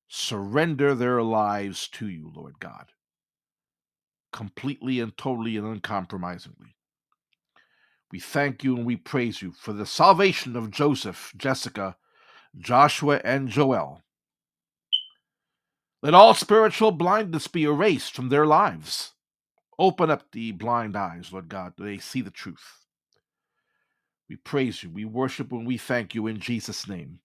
[0.08, 2.92] surrender their lives to you, Lord God,
[4.32, 6.76] completely and totally and uncompromisingly.
[8.12, 11.98] We thank you and we praise you for the salvation of Joseph, Jessica,
[12.56, 14.04] Joshua, and Joel.
[16.04, 19.14] Let all spiritual blindness be erased from their lives.
[19.80, 22.81] Open up the blind eyes, Lord God, that they see the truth.
[24.32, 27.20] We praise you, we worship, and we thank you in Jesus' name.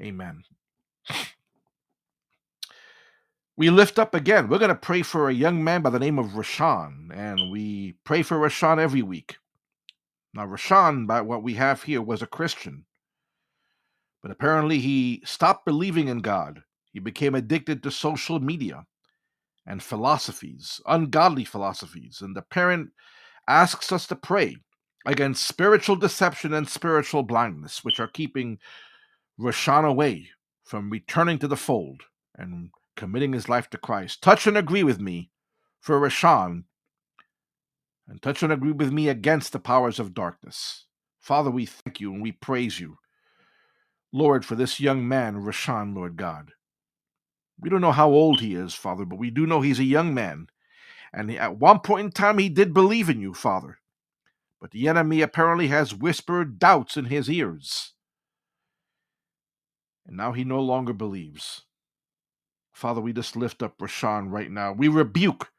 [0.00, 0.42] Amen.
[3.58, 4.48] We lift up again.
[4.48, 7.96] We're going to pray for a young man by the name of Rashan, and we
[8.04, 9.36] pray for Rashan every week.
[10.32, 12.86] Now, Rashan, by what we have here, was a Christian,
[14.22, 16.62] but apparently he stopped believing in God.
[16.94, 18.86] He became addicted to social media
[19.66, 22.88] and philosophies, ungodly philosophies, and the parent
[23.46, 24.56] asks us to pray
[25.06, 28.58] against spiritual deception and spiritual blindness, which are keeping
[29.38, 30.30] Rashawn away
[30.64, 32.02] from returning to the fold
[32.36, 34.22] and committing his life to Christ.
[34.22, 35.30] Touch and agree with me
[35.80, 36.64] for Rashawn,
[38.08, 40.86] and touch and agree with me against the powers of darkness.
[41.20, 42.98] Father, we thank you and we praise you,
[44.12, 46.52] Lord, for this young man, Rashawn, Lord God.
[47.60, 50.14] We don't know how old he is, Father, but we do know he's a young
[50.14, 50.48] man.
[51.12, 53.78] And at one point in time, he did believe in you, Father.
[54.64, 57.92] But the enemy apparently has whispered doubts in his ears.
[60.06, 61.64] And now he no longer believes.
[62.72, 64.72] Father, we just lift up Rashawn right now.
[64.72, 65.50] We rebuke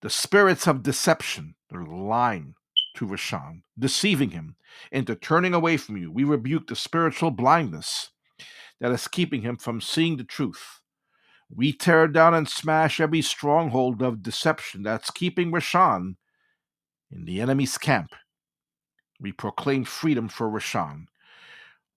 [0.00, 2.54] the spirits of deception that are lying
[2.94, 4.56] to Rashawn, deceiving him
[4.90, 6.10] into turning away from you.
[6.10, 8.08] We rebuke the spiritual blindness
[8.80, 10.80] that is keeping him from seeing the truth.
[11.54, 16.16] We tear down and smash every stronghold of deception that's keeping Rashawn
[17.10, 18.14] in the enemy's camp.
[19.20, 21.06] We proclaim freedom for Rashawn.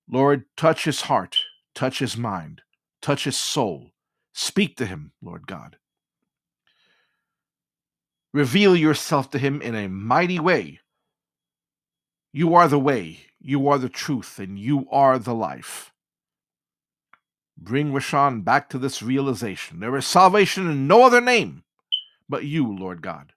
[0.09, 1.37] Lord, touch his heart,
[1.75, 2.61] touch his mind,
[3.01, 3.91] touch his soul.
[4.33, 5.77] Speak to him, Lord God.
[8.33, 10.79] Reveal yourself to him in a mighty way.
[12.31, 15.91] You are the way, you are the truth, and you are the life.
[17.57, 19.79] Bring Rashawn back to this realization.
[19.79, 21.63] There is salvation in no other name
[22.29, 23.33] but you, Lord God.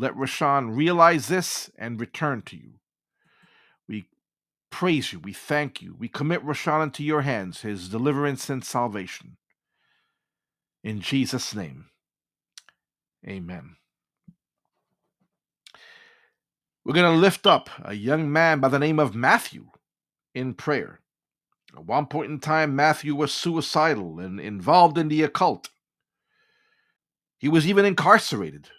[0.00, 2.78] Let Rashawn realize this and return to you.
[3.86, 4.06] We
[4.70, 5.18] praise you.
[5.18, 5.94] We thank you.
[5.98, 9.36] We commit Rashawn into your hands, his deliverance and salvation.
[10.82, 11.90] In Jesus' name,
[13.28, 13.76] amen.
[16.82, 19.66] We're going to lift up a young man by the name of Matthew
[20.34, 21.00] in prayer.
[21.76, 25.68] At one point in time, Matthew was suicidal and involved in the occult.
[27.36, 28.70] He was even incarcerated.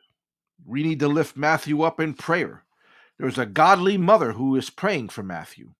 [0.65, 2.63] We need to lift Matthew up in prayer.
[3.17, 5.73] There's a godly mother who is praying for Matthew,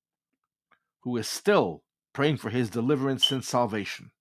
[1.02, 4.12] who is still praying for his deliverance and salvation.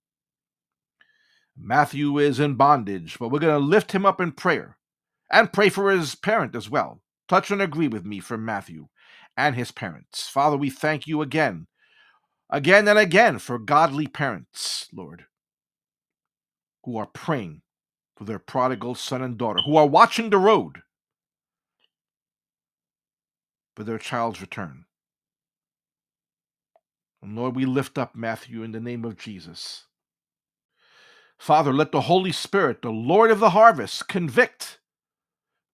[1.57, 4.79] Matthew is in bondage, but we're going to lift him up in prayer
[5.31, 7.03] and pray for his parent as well.
[7.29, 8.89] Touch and agree with me for Matthew
[9.37, 10.29] and his parents.
[10.29, 11.67] Father, we thank you again,
[12.49, 15.27] again and again for godly parents, Lord,
[16.85, 17.63] who are praying
[18.21, 20.83] for their prodigal son and daughter, who are watching the road
[23.75, 24.85] for their child's return.
[27.23, 29.87] And Lord, we lift up Matthew in the name of Jesus.
[31.39, 34.81] Father, let the Holy Spirit, the Lord of the harvest, convict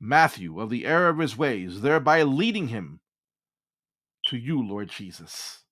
[0.01, 3.01] Matthew of the error of his ways, thereby leading him
[4.26, 5.64] to you, Lord Jesus.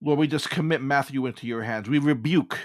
[0.00, 1.88] Lord, we just commit Matthew into your hands.
[1.88, 2.60] We rebuke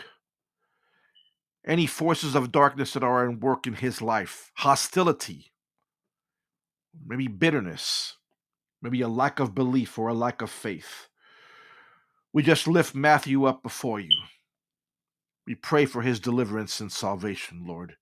[1.65, 5.51] any forces of darkness that are at work in his life, hostility,
[7.05, 8.17] maybe bitterness,
[8.81, 11.07] maybe a lack of belief or a lack of faith.
[12.33, 14.17] We just lift Matthew up before you.
[15.45, 17.97] We pray for his deliverance and salvation, Lord.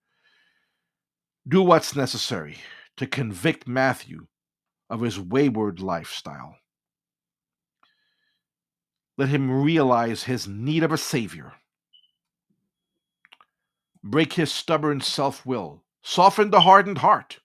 [1.47, 2.57] Do what's necessary
[2.97, 4.27] to convict Matthew
[4.89, 6.55] of his wayward lifestyle.
[9.17, 11.53] Let him realize his need of a Savior.
[14.03, 15.83] Break his stubborn self will.
[16.01, 17.39] Soften the hardened heart.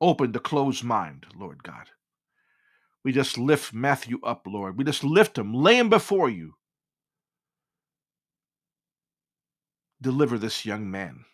[0.00, 1.90] Open the closed mind, Lord God.
[3.04, 4.76] We just lift Matthew up, Lord.
[4.76, 6.54] We just lift him, lay him before you.
[10.00, 11.24] deliver this young man.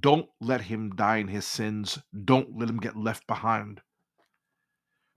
[0.00, 1.98] Don't let him die in his sins.
[2.24, 3.80] Don't let him get left behind.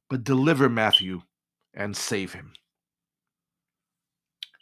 [0.10, 1.22] But deliver Matthew
[1.74, 2.54] and save him.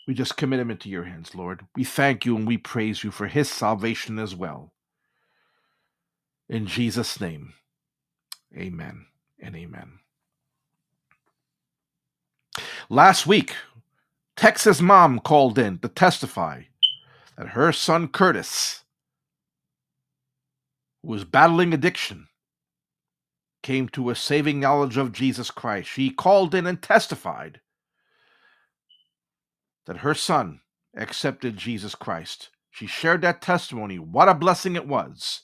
[0.08, 1.66] We just commit him into your hands, Lord.
[1.76, 4.74] We thank you and we praise you for his salvation as well.
[6.50, 7.54] In Jesus' name,
[8.56, 9.06] amen
[9.40, 10.00] and amen.
[12.90, 13.56] Last week,
[14.36, 16.64] Texas mom called in to testify
[17.38, 18.84] that her son Curtis,
[21.02, 22.28] who was battling addiction,
[23.64, 25.88] came to a saving knowledge of Jesus Christ.
[25.90, 27.62] She called in and testified
[29.86, 30.62] that her son
[30.96, 32.50] accepted Jesus Christ.
[32.72, 34.00] She shared that testimony.
[34.00, 35.42] What a blessing it was.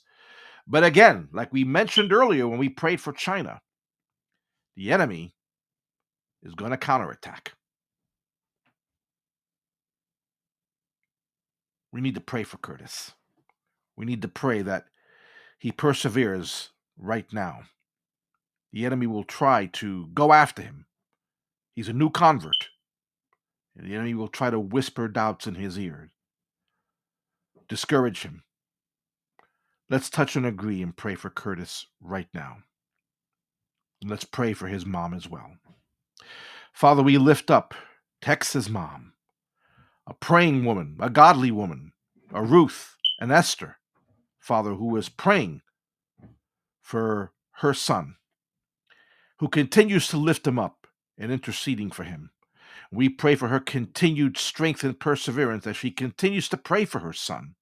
[0.66, 3.60] But again, like we mentioned earlier when we prayed for China,
[4.76, 5.34] the enemy
[6.42, 7.52] is going to counterattack.
[11.92, 13.12] We need to pray for Curtis.
[13.96, 14.84] We need to pray that
[15.58, 17.62] he perseveres right now.
[18.72, 20.86] The enemy will try to go after him.
[21.74, 22.68] He's a new convert.
[23.80, 26.10] And the enemy will try to whisper doubts in his ear,
[27.66, 28.42] discourage him.
[29.88, 32.58] Let's touch and agree and pray for Curtis right now.
[34.02, 35.52] And let's pray for his mom as well.
[36.74, 37.74] Father, we lift up
[38.20, 39.14] Texas mom,
[40.06, 41.92] a praying woman, a godly woman,
[42.34, 43.78] a Ruth, an Esther,
[44.38, 45.62] Father, who is praying
[46.82, 48.16] for her son,
[49.38, 52.30] who continues to lift him up and interceding for him.
[52.92, 57.12] We pray for her continued strength and perseverance as she continues to pray for her
[57.12, 57.54] son.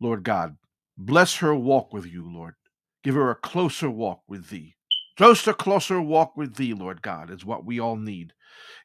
[0.00, 0.56] Lord God,
[0.98, 2.54] bless her walk with you, Lord.
[3.02, 4.74] Give her a closer walk with thee.
[5.46, 8.32] A closer walk with thee, Lord God, is what we all need.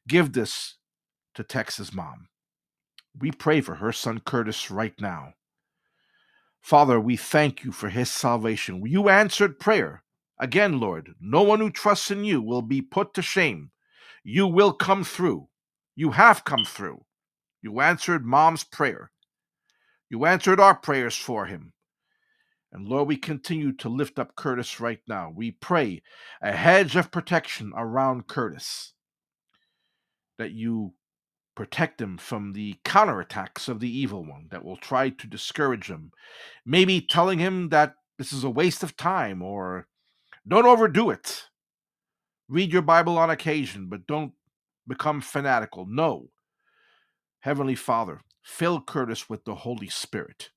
[0.08, 0.78] Give this
[1.36, 2.28] to Texas mom.
[3.18, 5.34] We pray for her son Curtis right now.
[6.62, 8.84] Father, we thank you for his salvation.
[8.86, 10.04] You answered prayer.
[10.40, 13.72] Again, Lord, no one who trusts in you will be put to shame.
[14.28, 15.48] You will come through.
[15.96, 17.06] You have come through.
[17.62, 19.12] You answered mom's prayer.
[20.10, 21.74] You answered our prayers for him.
[22.74, 25.32] And Lord, we continue to lift up Curtis right now.
[25.34, 26.02] We pray
[26.42, 28.94] a hedge of protection around Curtis,
[30.40, 30.94] that you
[31.56, 36.12] protect him from the counterattacks of the evil one that will try to discourage him,
[36.66, 39.88] maybe telling him that this is a waste of time or
[40.48, 41.46] don't overdo it.
[42.48, 44.34] Read your Bible on occasion, but don't
[44.88, 45.86] become fanatical.
[45.88, 46.30] No.
[47.40, 50.52] Heavenly Father, fill Curtis with the Holy Spirit.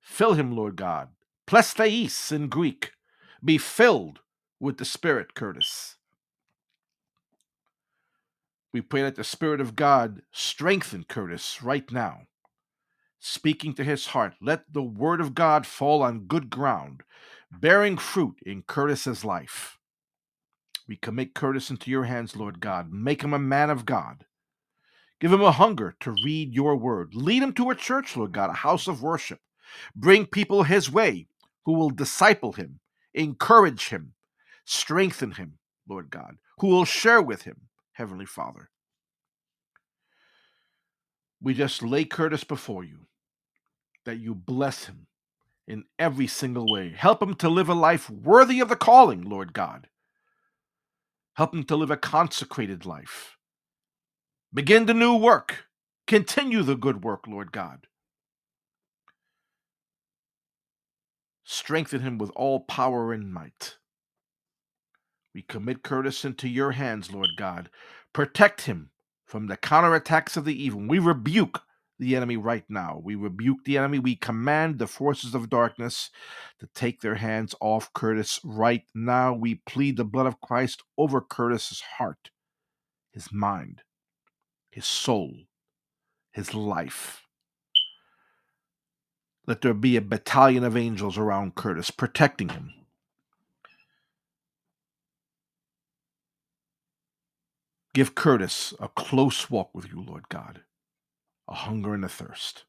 [0.00, 1.08] Fill him, Lord God.
[1.46, 2.92] Plestheis in Greek.
[3.44, 4.20] Be filled
[4.60, 5.96] with the Spirit, Curtis.
[8.72, 12.22] We pray that the Spirit of God strengthen Curtis right now.
[13.18, 17.02] Speaking to his heart, let the Word of God fall on good ground,
[17.50, 19.78] bearing fruit in Curtis's life.
[20.86, 22.92] We commit Curtis into your hands, Lord God.
[22.92, 24.26] Make him a man of God.
[25.20, 27.14] Give him a hunger to read your word.
[27.14, 29.40] Lead him to a church, Lord God, a house of worship.
[29.96, 31.26] Bring people his way
[31.64, 32.80] who will disciple him,
[33.14, 34.12] encourage him,
[34.66, 35.58] strengthen him,
[35.88, 37.62] Lord God, who will share with him,
[37.92, 38.70] Heavenly Father.
[41.40, 43.06] We just lay Curtis before you,
[44.04, 45.06] that you bless him
[45.66, 46.90] in every single way.
[46.90, 49.88] Help him to live a life worthy of the calling, Lord God.
[51.34, 53.36] Help him to live a consecrated life.
[54.52, 55.64] Begin the new work.
[56.06, 57.86] Continue the good work, Lord God.
[61.44, 63.76] Strengthen him with all power and might.
[65.34, 67.68] We commit Curtis into your hands, Lord God.
[68.12, 68.90] Protect him
[69.26, 70.80] from the counterattacks of the evil.
[70.86, 71.63] We rebuke
[71.98, 73.00] the enemy right now.
[73.02, 73.98] We rebuke the enemy.
[73.98, 76.10] We command the forces of darkness
[76.60, 79.32] to take their hands off Curtis right now.
[79.32, 82.30] We plead the blood of Christ over Curtis's heart,
[83.12, 83.82] his mind,
[84.70, 85.34] his soul,
[86.32, 87.22] his life.
[89.46, 92.72] Let there be a battalion of angels around Curtis, protecting him.
[97.92, 100.62] Give Curtis a close walk with you, Lord God
[101.48, 102.64] a hunger and a thirst.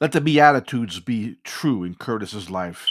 [0.00, 2.86] Let the Beatitudes be true in Curtis's life.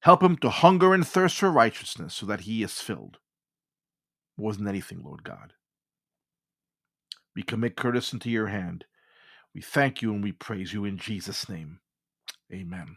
[0.00, 3.18] Help him to hunger and thirst for righteousness so that he is filled.
[4.36, 5.52] More than anything, Lord God.
[7.36, 8.86] We commit Curtis into your hand.
[9.54, 11.80] We thank you and we praise you in Jesus' name.
[12.52, 12.96] Amen.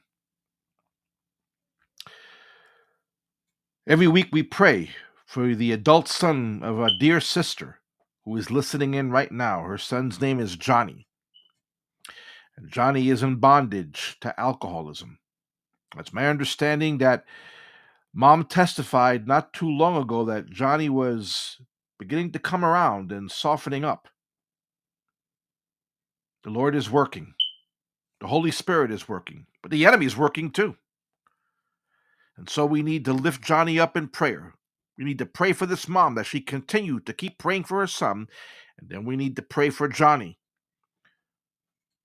[3.86, 4.92] Every week we pray
[5.26, 7.80] for the adult son of a dear sister
[8.26, 9.62] who is listening in right now.
[9.62, 11.08] Her son's name is Johnny.
[12.58, 15.20] And Johnny is in bondage to alcoholism.
[15.98, 17.26] It's my understanding that
[18.14, 21.58] mom testified not too long ago that Johnny was
[22.00, 24.08] beginning to come around and softening up.
[26.44, 27.34] The Lord is working.
[28.20, 30.76] The Holy Spirit is working, but the enemy is working too.
[32.38, 34.54] And so we need to lift Johnny up in prayer.
[34.98, 37.88] We need to pray for this mom that she continue to keep praying for her
[37.88, 38.28] son.
[38.80, 40.40] And then we need to pray for Johnny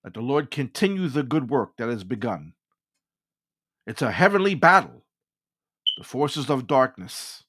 [0.05, 2.55] that the Lord continue the good work that has begun.
[3.87, 5.05] It's a heavenly battle.
[5.99, 7.45] The forces of darkness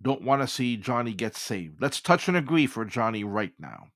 [0.00, 1.80] don't want to see Johnny get saved.
[1.80, 3.88] Let's touch and agree for Johnny right now.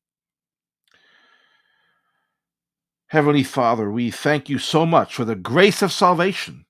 [3.09, 6.65] Heavenly Father, we thank you so much for the grace of salvation.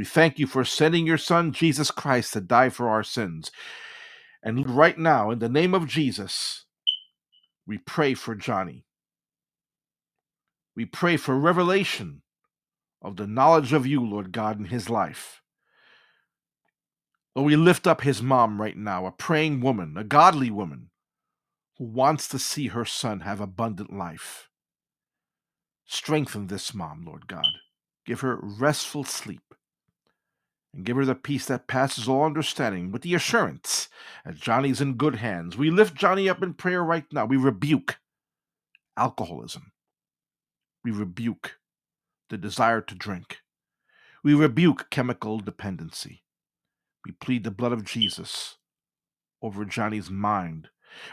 [0.00, 3.50] We thank you for sending your Son, Jesus Christ, to die for our sins.
[4.42, 6.64] And right now, in the name of Jesus,
[7.66, 8.86] we pray for Johnny.
[10.74, 12.22] We pray for revelation
[13.02, 15.42] of the knowledge of you, Lord God, in his life.
[17.36, 20.88] Lord, we lift up his mom right now, a praying woman, a godly woman
[21.76, 24.48] who wants to see her son have abundant life.
[25.84, 27.44] Strengthen this mom, Lord God.
[28.06, 29.42] Give her restful sleep
[30.74, 33.88] and give her the peace that passes all understanding with the assurance
[34.24, 35.56] that Johnny's in good hands.
[35.56, 37.24] We lift Johnny up in prayer right now.
[37.24, 37.98] We rebuke
[38.96, 39.72] alcoholism.
[40.84, 41.58] We rebuke
[42.28, 43.38] the desire to drink.
[44.22, 46.22] We rebuke chemical dependency.
[47.04, 48.56] We plead the blood of Jesus
[49.42, 50.68] over Johnny's mind.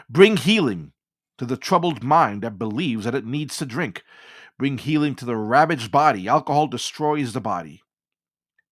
[0.08, 0.92] Bring healing
[1.38, 4.02] to the troubled mind that believes that it needs to drink.
[4.58, 6.28] Bring healing to the ravaged body.
[6.28, 7.82] Alcohol destroys the body.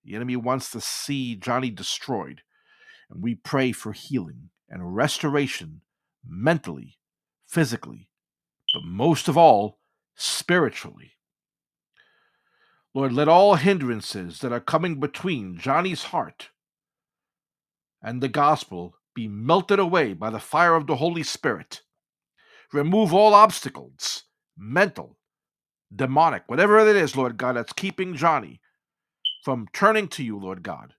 [0.06, 2.42] The enemy wants to see Johnny destroyed.
[3.10, 5.80] And we pray for healing and restoration
[6.24, 6.98] mentally,
[7.44, 8.08] physically,
[8.72, 9.80] but most of all,
[10.14, 11.12] spiritually.
[12.94, 16.50] Lord, let all hindrances that are coming between Johnny's heart
[18.00, 21.82] and the gospel be melted away by the fire of the Holy Spirit.
[22.72, 24.24] Remove all obstacles,
[24.56, 25.18] mental,
[25.94, 28.60] demonic, whatever it is, Lord God, that's keeping Johnny
[29.46, 30.94] from turning to you, Lord God.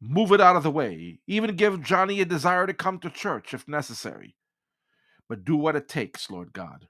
[0.00, 1.20] Move it out of the way.
[1.28, 4.34] Even give Johnny a desire to come to church if necessary.
[5.28, 6.88] But do what it takes, Lord God.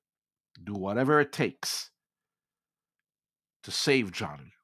[0.65, 1.91] Do whatever it takes
[3.65, 4.55] to save Johnny,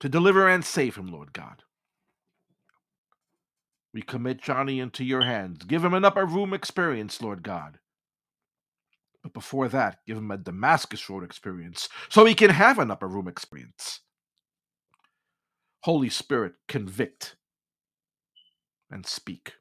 [0.00, 1.62] to deliver and save him, Lord God.
[3.94, 5.62] We commit Johnny into your hands.
[5.66, 7.78] Give him an upper room experience, Lord God.
[9.22, 13.06] But before that, give him a Damascus Road experience so he can have an upper
[13.06, 14.00] room experience.
[15.82, 17.36] Holy Spirit, convict
[18.90, 19.54] and speak.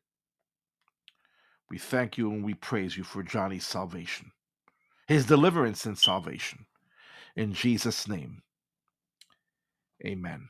[1.69, 4.31] We thank you and we praise you for Johnny's salvation,
[5.07, 6.65] his deliverance and salvation.
[7.35, 8.41] In Jesus' name,
[10.05, 10.49] amen.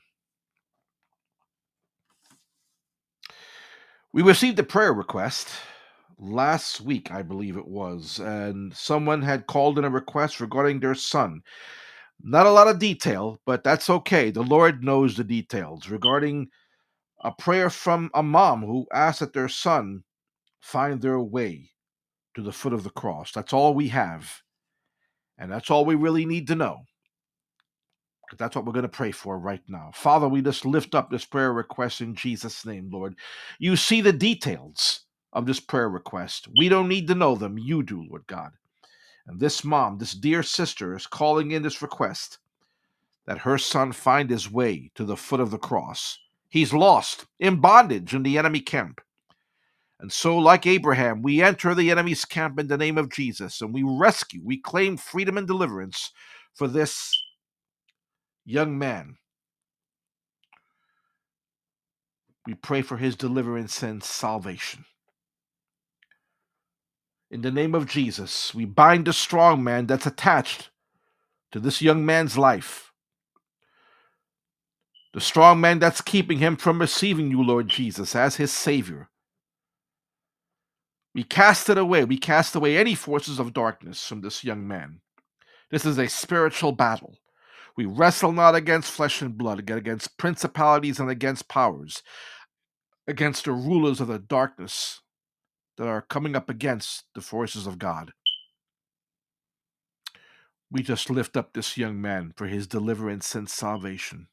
[4.11, 5.49] We received a prayer request
[6.17, 10.95] last week, I believe it was, and someone had called in a request regarding their
[10.95, 11.41] son.
[12.21, 14.31] Not a lot of detail, but that's okay.
[14.31, 16.49] The Lord knows the details regarding
[17.21, 20.03] a prayer from a mom who asked that their son
[20.61, 21.71] find their way
[22.35, 23.31] to the foot of the cross.
[23.31, 24.41] That's all we have.
[25.37, 26.79] And that's all we really need to know.
[28.37, 29.91] That's what we're going to pray for right now.
[29.93, 33.15] Father, we just lift up this prayer request in Jesus' name, Lord.
[33.59, 35.01] You see the details
[35.33, 36.47] of this prayer request.
[36.57, 37.57] We don't need to know them.
[37.57, 38.51] You do, Lord God.
[39.29, 42.39] And this mom, this dear sister, is calling in this request
[43.27, 46.17] that her son find his way to the foot of the cross.
[46.49, 49.01] He's lost, in bondage in the enemy camp.
[49.99, 53.71] And so, like Abraham, we enter the enemy's camp in the name of Jesus and
[53.71, 56.11] we rescue, we claim freedom and deliverance
[56.55, 57.15] for this
[58.45, 59.17] young man.
[62.47, 64.85] We pray for his deliverance and salvation.
[67.31, 70.71] In the name of Jesus, we bind the strong man that's attached
[71.51, 72.91] to this young man's life.
[75.13, 79.09] The strong man that's keeping him from receiving you, Lord Jesus, as his Savior.
[81.13, 82.03] We cast it away.
[82.03, 85.01] We cast away any forces of darkness from this young man.
[85.69, 87.15] This is a spiritual battle.
[87.75, 92.01] We wrestle not against flesh and blood, but against principalities and against powers,
[93.07, 95.01] against the rulers of the darkness
[95.79, 98.11] that are coming up against the forces of God.
[100.69, 104.27] We just lift up this young man for his deliverance and salvation.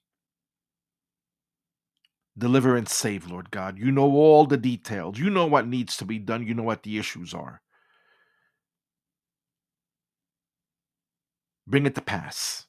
[2.37, 3.79] Deliver and save, Lord God.
[3.79, 5.21] You know all the details.
[5.21, 6.45] You know what needs to be done.
[6.45, 7.63] You know what the issues are.
[11.65, 12.67] Bring it to pass.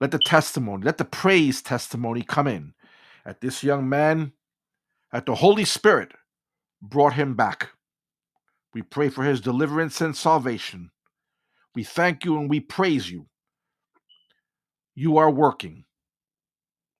[0.00, 2.74] Let the testimony, let the praise testimony come in
[3.26, 4.32] at this young man,
[5.12, 6.12] at the Holy Spirit
[6.90, 7.70] brought him back.
[8.74, 10.90] We pray for his deliverance and salvation.
[11.74, 13.26] We thank you and we praise you.
[14.94, 15.84] You are working.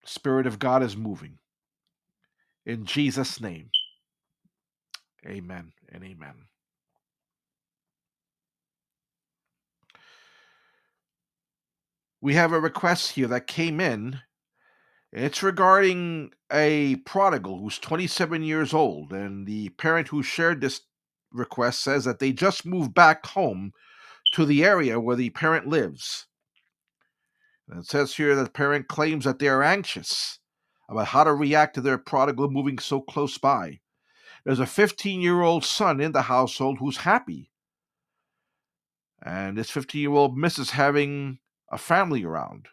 [0.02, 1.39] The Spirit of God is moving.
[2.66, 3.70] In Jesus' name,
[5.27, 6.35] amen and amen.
[12.20, 14.20] We have a request here that came in.
[15.16, 20.81] It's regarding a prodigal who's 27 years old, and the parent who shared this
[21.31, 23.70] request says that they just moved back home
[24.32, 26.27] to the area where the parent lives.
[27.69, 30.41] And it says here that the parent claims that they are anxious
[30.89, 33.78] about how to react to their prodigal moving so close by.
[34.45, 37.53] There's a 15 year old son in the household who's happy.
[39.23, 41.39] And this 15 year old misses having
[41.70, 42.66] a family around.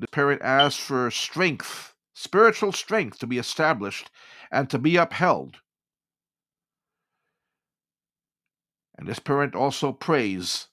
[0.00, 4.10] The parent asks for strength, spiritual strength to be established
[4.50, 5.58] and to be upheld.
[8.96, 10.68] And this parent also prays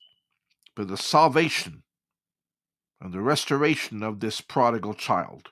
[0.77, 1.83] for the salvation
[3.01, 5.49] and the restoration of this prodigal child.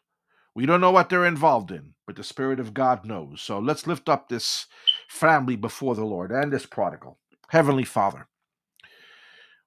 [0.55, 3.41] We don't know what they're involved in, but the Spirit of God knows.
[3.41, 4.67] So let's lift up this
[5.09, 7.19] family before the Lord and this prodigal.
[7.49, 8.29] Heavenly Father,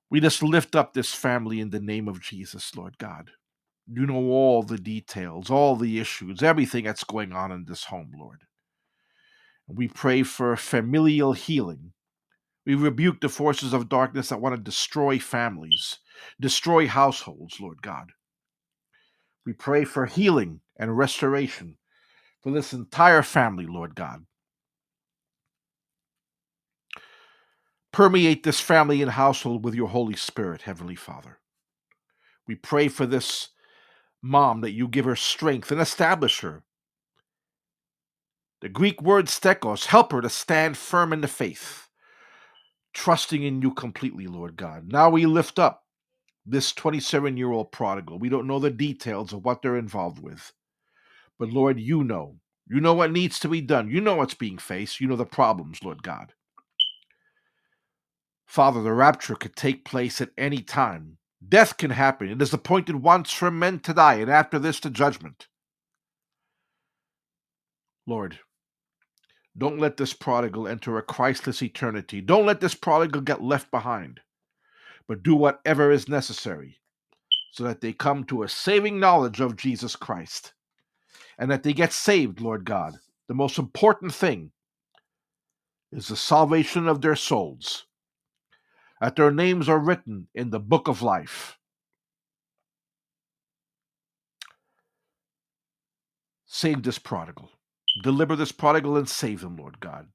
[0.08, 3.32] we just lift up this family in the name of Jesus, Lord God.
[3.90, 8.12] You know all the details, all the issues, everything that's going on in this home,
[8.18, 8.42] Lord.
[9.66, 11.92] We pray for familial healing.
[12.66, 15.98] We rebuke the forces of darkness that want to destroy families,
[16.38, 18.12] destroy households, Lord God.
[19.46, 21.78] We pray for healing and restoration
[22.42, 24.26] for this entire family, Lord God.
[27.90, 31.38] Permeate this family and household with your Holy Spirit, Heavenly Father.
[32.46, 33.48] We pray for this
[34.22, 36.62] mom that you give her strength and establish her.
[38.60, 41.88] The Greek word stekos, help her to stand firm in the faith,
[42.92, 44.90] trusting in you completely, Lord God.
[44.92, 45.84] Now we lift up
[46.46, 48.18] this 27 year old prodigal.
[48.18, 50.52] We don't know the details of what they're involved with.
[51.38, 52.36] But Lord, you know.
[52.68, 53.90] You know what needs to be done.
[53.90, 55.00] You know what's being faced.
[55.00, 56.32] You know the problems, Lord God.
[58.46, 61.17] Father, the rapture could take place at any time.
[61.46, 62.28] Death can happen.
[62.28, 65.48] It is appointed once for men to die, and after this, to judgment.
[68.06, 68.38] Lord,
[69.56, 72.20] don't let this prodigal enter a Christless eternity.
[72.20, 74.20] Don't let this prodigal get left behind,
[75.06, 76.78] but do whatever is necessary
[77.50, 80.54] so that they come to a saving knowledge of Jesus Christ
[81.38, 82.94] and that they get saved, Lord God.
[83.26, 84.52] The most important thing
[85.90, 87.87] is the salvation of their souls,
[89.00, 91.56] that their names are written in the book of life.
[96.46, 97.50] Save this prodigal.
[98.02, 100.08] Deliver this prodigal and save them, Lord God.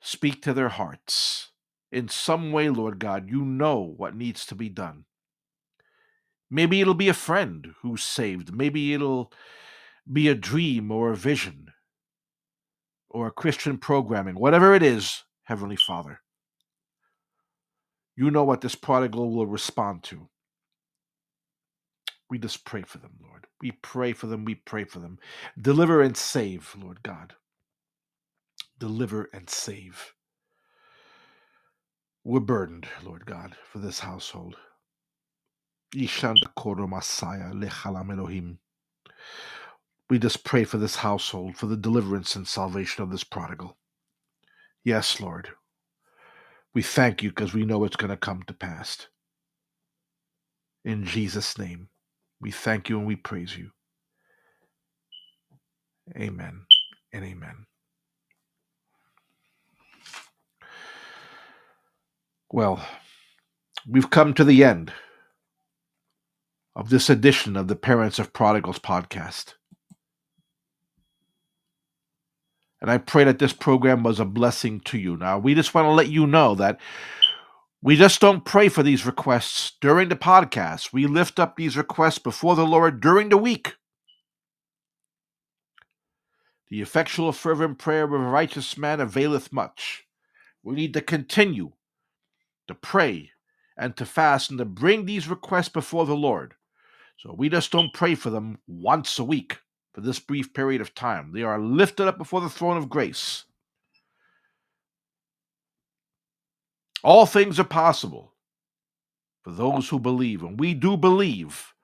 [0.00, 1.50] Speak to their hearts.
[1.90, 5.04] In some way, Lord God, you know what needs to be done.
[6.50, 8.54] Maybe it'll be a friend who's saved.
[8.54, 9.32] Maybe it'll
[10.10, 11.72] be a dream or a vision
[13.10, 14.34] or a Christian programming.
[14.34, 16.20] Whatever it is, Heavenly Father,
[18.18, 20.28] you know what this prodigal will respond to.
[22.30, 23.46] We just pray for them, Lord.
[23.62, 24.44] We pray for them.
[24.44, 25.18] We pray for them.
[25.60, 27.34] Deliver and save, Lord God.
[28.78, 30.14] Deliver and save.
[32.24, 34.56] We're burdened, Lord God, for this household.
[35.94, 36.06] We
[40.18, 43.76] just pray for this household, for the deliverance and salvation of this prodigal.
[44.84, 45.50] Yes, Lord.
[46.74, 49.08] We thank you because we know it's going to come to pass.
[50.84, 51.88] In Jesus' name,
[52.40, 53.70] we thank you and we praise you.
[56.16, 56.62] Amen
[57.12, 57.66] and amen.
[62.52, 62.86] Well,
[63.86, 64.92] we've come to the end
[66.74, 69.54] of this edition of the Parents of Prodigals podcast.
[72.80, 75.16] And I pray that this program was a blessing to you.
[75.16, 76.78] Now, we just want to let you know that
[77.82, 80.92] we just don't pray for these requests during the podcast.
[80.92, 83.76] We lift up these requests before the Lord during the week.
[86.70, 90.04] The effectual, fervent prayer of a righteous man availeth much.
[90.62, 91.72] We need to continue
[92.66, 93.30] to pray
[93.76, 96.54] and to fast and to bring these requests before the Lord.
[97.18, 99.58] So we just don't pray for them once a week
[99.98, 101.32] for this brief period of time.
[101.32, 103.46] They are lifted up before the throne of grace.
[107.02, 108.32] All things are possible
[109.42, 111.74] for those who believe, and we do believe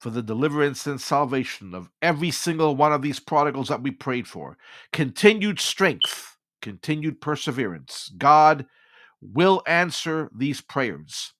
[0.00, 4.26] for the deliverance and salvation of every single one of these prodigals that we prayed
[4.26, 4.58] for.
[4.92, 8.10] Continued strength, continued perseverance.
[8.18, 8.66] God
[9.22, 11.34] will answer these prayers.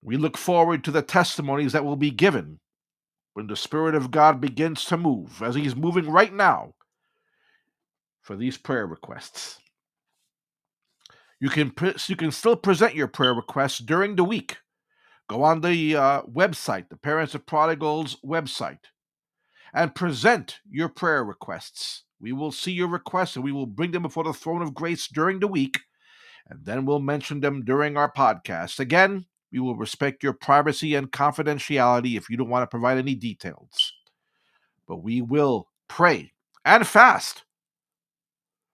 [0.00, 2.58] We look forward to the testimonies that will be given
[3.34, 6.74] when the Spirit of God begins to move, as He's moving right now
[8.22, 9.58] for these prayer requests.
[11.40, 11.72] You can
[12.06, 14.58] you can still present your prayer requests during the week.
[15.28, 18.80] Go on the uh, website, the Parents of Prodigals website,
[19.72, 22.04] and present your prayer requests.
[22.20, 25.08] We will see your requests and we will bring them before the throne of grace
[25.08, 25.78] during the week
[26.50, 28.80] and then we'll mention them during our podcast.
[28.80, 33.14] Again, we will respect your privacy and confidentiality if you don't want to provide any
[33.14, 33.92] details.
[34.86, 36.32] But we will pray
[36.64, 37.44] and fast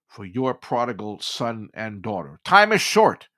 [0.08, 2.40] for your prodigal son and daughter.
[2.44, 3.28] Time is short.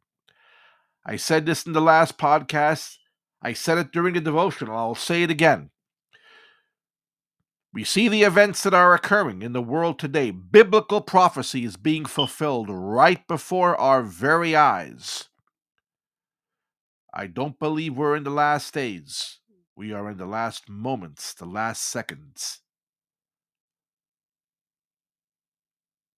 [1.04, 2.96] I said this in the last podcast.
[3.42, 4.76] I said it during the devotional.
[4.76, 5.70] I'll say it again.
[7.72, 10.30] We see the events that are occurring in the world today.
[10.30, 15.28] Biblical prophecy is being fulfilled right before our very eyes.
[17.12, 19.38] I don't believe we're in the last days.
[19.76, 22.60] We are in the last moments, the last seconds.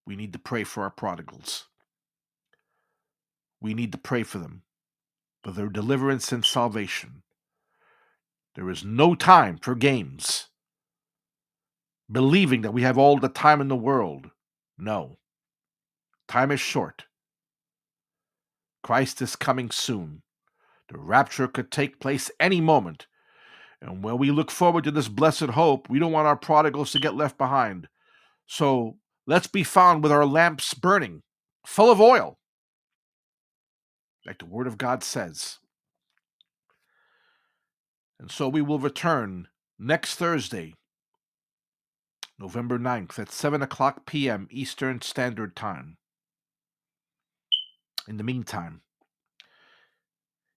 [0.06, 1.66] We need to pray for our prodigals.
[3.60, 4.62] We need to pray for them,
[5.44, 7.22] for their deliverance and salvation.
[8.54, 10.48] There is no time for games
[12.10, 14.30] believing that we have all the time in the world.
[14.76, 15.18] No.
[16.26, 17.04] Time is short.
[18.82, 20.22] Christ is coming soon.
[20.90, 23.06] The rapture could take place any moment.
[23.80, 26.98] And when we look forward to this blessed hope, we don't want our prodigals to
[27.00, 27.88] get left behind.
[28.46, 31.22] So let's be found with our lamps burning,
[31.64, 32.38] full of oil,
[34.26, 35.58] like the Word of God says.
[38.18, 39.48] And so we will return
[39.78, 40.74] next Thursday
[42.38, 44.48] November 9th at 7 o'clock p.m.
[44.50, 45.98] Eastern Standard Time.
[48.08, 48.80] In the meantime,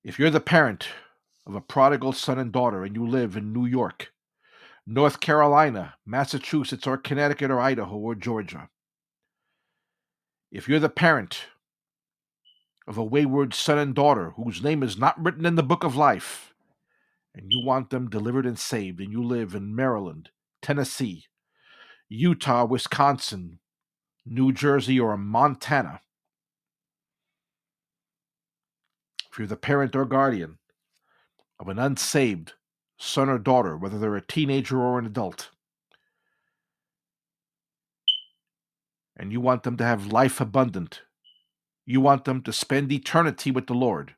[0.04, 0.88] if you're the parent
[1.48, 4.12] of a prodigal son and daughter and you live in New York,
[4.86, 8.70] North Carolina, Massachusetts, or Connecticut, or Idaho, or Georgia,
[10.52, 11.46] if you're the parent
[12.86, 15.96] of a wayward son and daughter whose name is not written in the book of
[15.96, 16.54] life,
[17.34, 20.30] and you want them delivered and saved, and you live in Maryland,
[20.62, 21.26] Tennessee,
[22.10, 23.60] Utah, Wisconsin,
[24.26, 26.02] New Jersey, or Montana.
[29.34, 30.60] If you're the parent or guardian
[31.60, 32.54] of an unsaved
[33.00, 35.50] son or daughter, whether they're a teenager or an adult,
[39.18, 41.02] and you want them to have life abundant,
[41.84, 44.14] you want them to spend eternity with the Lord.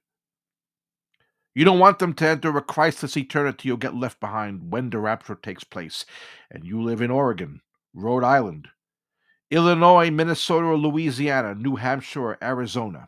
[1.53, 4.97] You don't want them to enter a Christless eternity or get left behind when the
[4.99, 6.03] rapture takes place.
[6.51, 7.61] And you live in Oregon,
[7.93, 8.67] Rhode Island,
[9.49, 13.07] Illinois, Minnesota, or Louisiana, New Hampshire, or Arizona.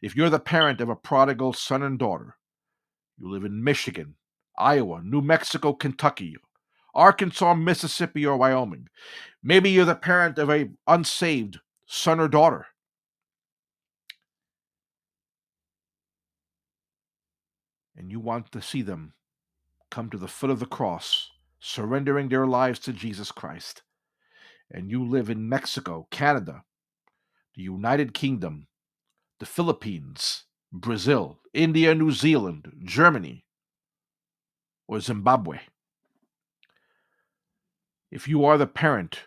[0.00, 2.36] If you're the parent of a prodigal son and daughter,
[3.18, 4.14] you live in Michigan,
[4.58, 6.36] Iowa, New Mexico, Kentucky,
[6.94, 8.88] Arkansas, Mississippi, or Wyoming.
[9.42, 12.66] Maybe you're the parent of a unsaved son or daughter.
[17.96, 19.12] And you want to see them
[19.90, 23.82] come to the foot of the cross, surrendering their lives to Jesus Christ
[24.70, 26.62] and you live in Mexico, Canada,
[27.56, 28.68] the United Kingdom,
[29.40, 33.46] the Philippines, Brazil, India, New Zealand, Germany,
[34.86, 35.60] or Zimbabwe,
[38.10, 39.20] if you are the parent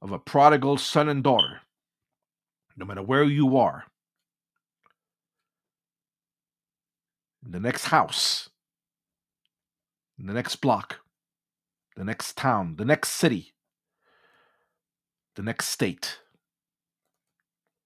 [0.00, 1.62] of a prodigal son and daughter,
[2.76, 3.84] no matter where you are,
[7.44, 8.48] in the next house,
[10.18, 11.00] in the next block,
[11.96, 13.54] the next town, the next city,
[15.34, 16.20] the next state,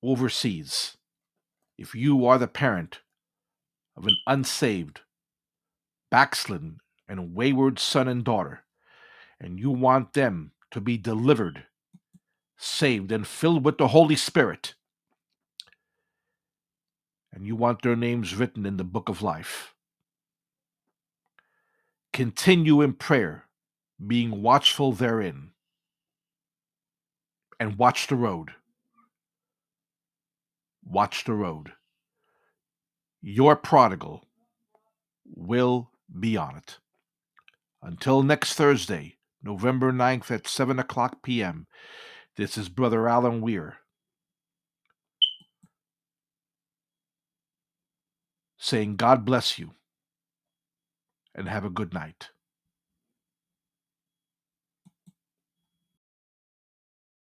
[0.02, 0.98] overseas,
[1.76, 3.00] if you are the parent
[3.96, 5.00] of an unsaved,
[6.10, 6.78] backslidden,
[7.08, 8.64] and wayward son and daughter,
[9.40, 11.64] and you want them to be delivered,
[12.56, 14.74] saved, and filled with the Holy Spirit,
[17.32, 19.74] and you want their names written in the book of life,
[22.12, 23.46] continue in prayer,
[24.04, 25.50] being watchful therein
[27.58, 28.50] and watch the road.
[30.84, 31.72] Watch the road.
[33.20, 34.26] Your prodigal
[35.24, 35.90] will
[36.20, 36.78] be on it.
[37.82, 41.66] Until next Thursday, November 9th at 7 o'clock p.m.,
[42.36, 43.78] this is Brother Alan Weir
[48.58, 49.72] saying, God bless you
[51.34, 52.30] and have a good night.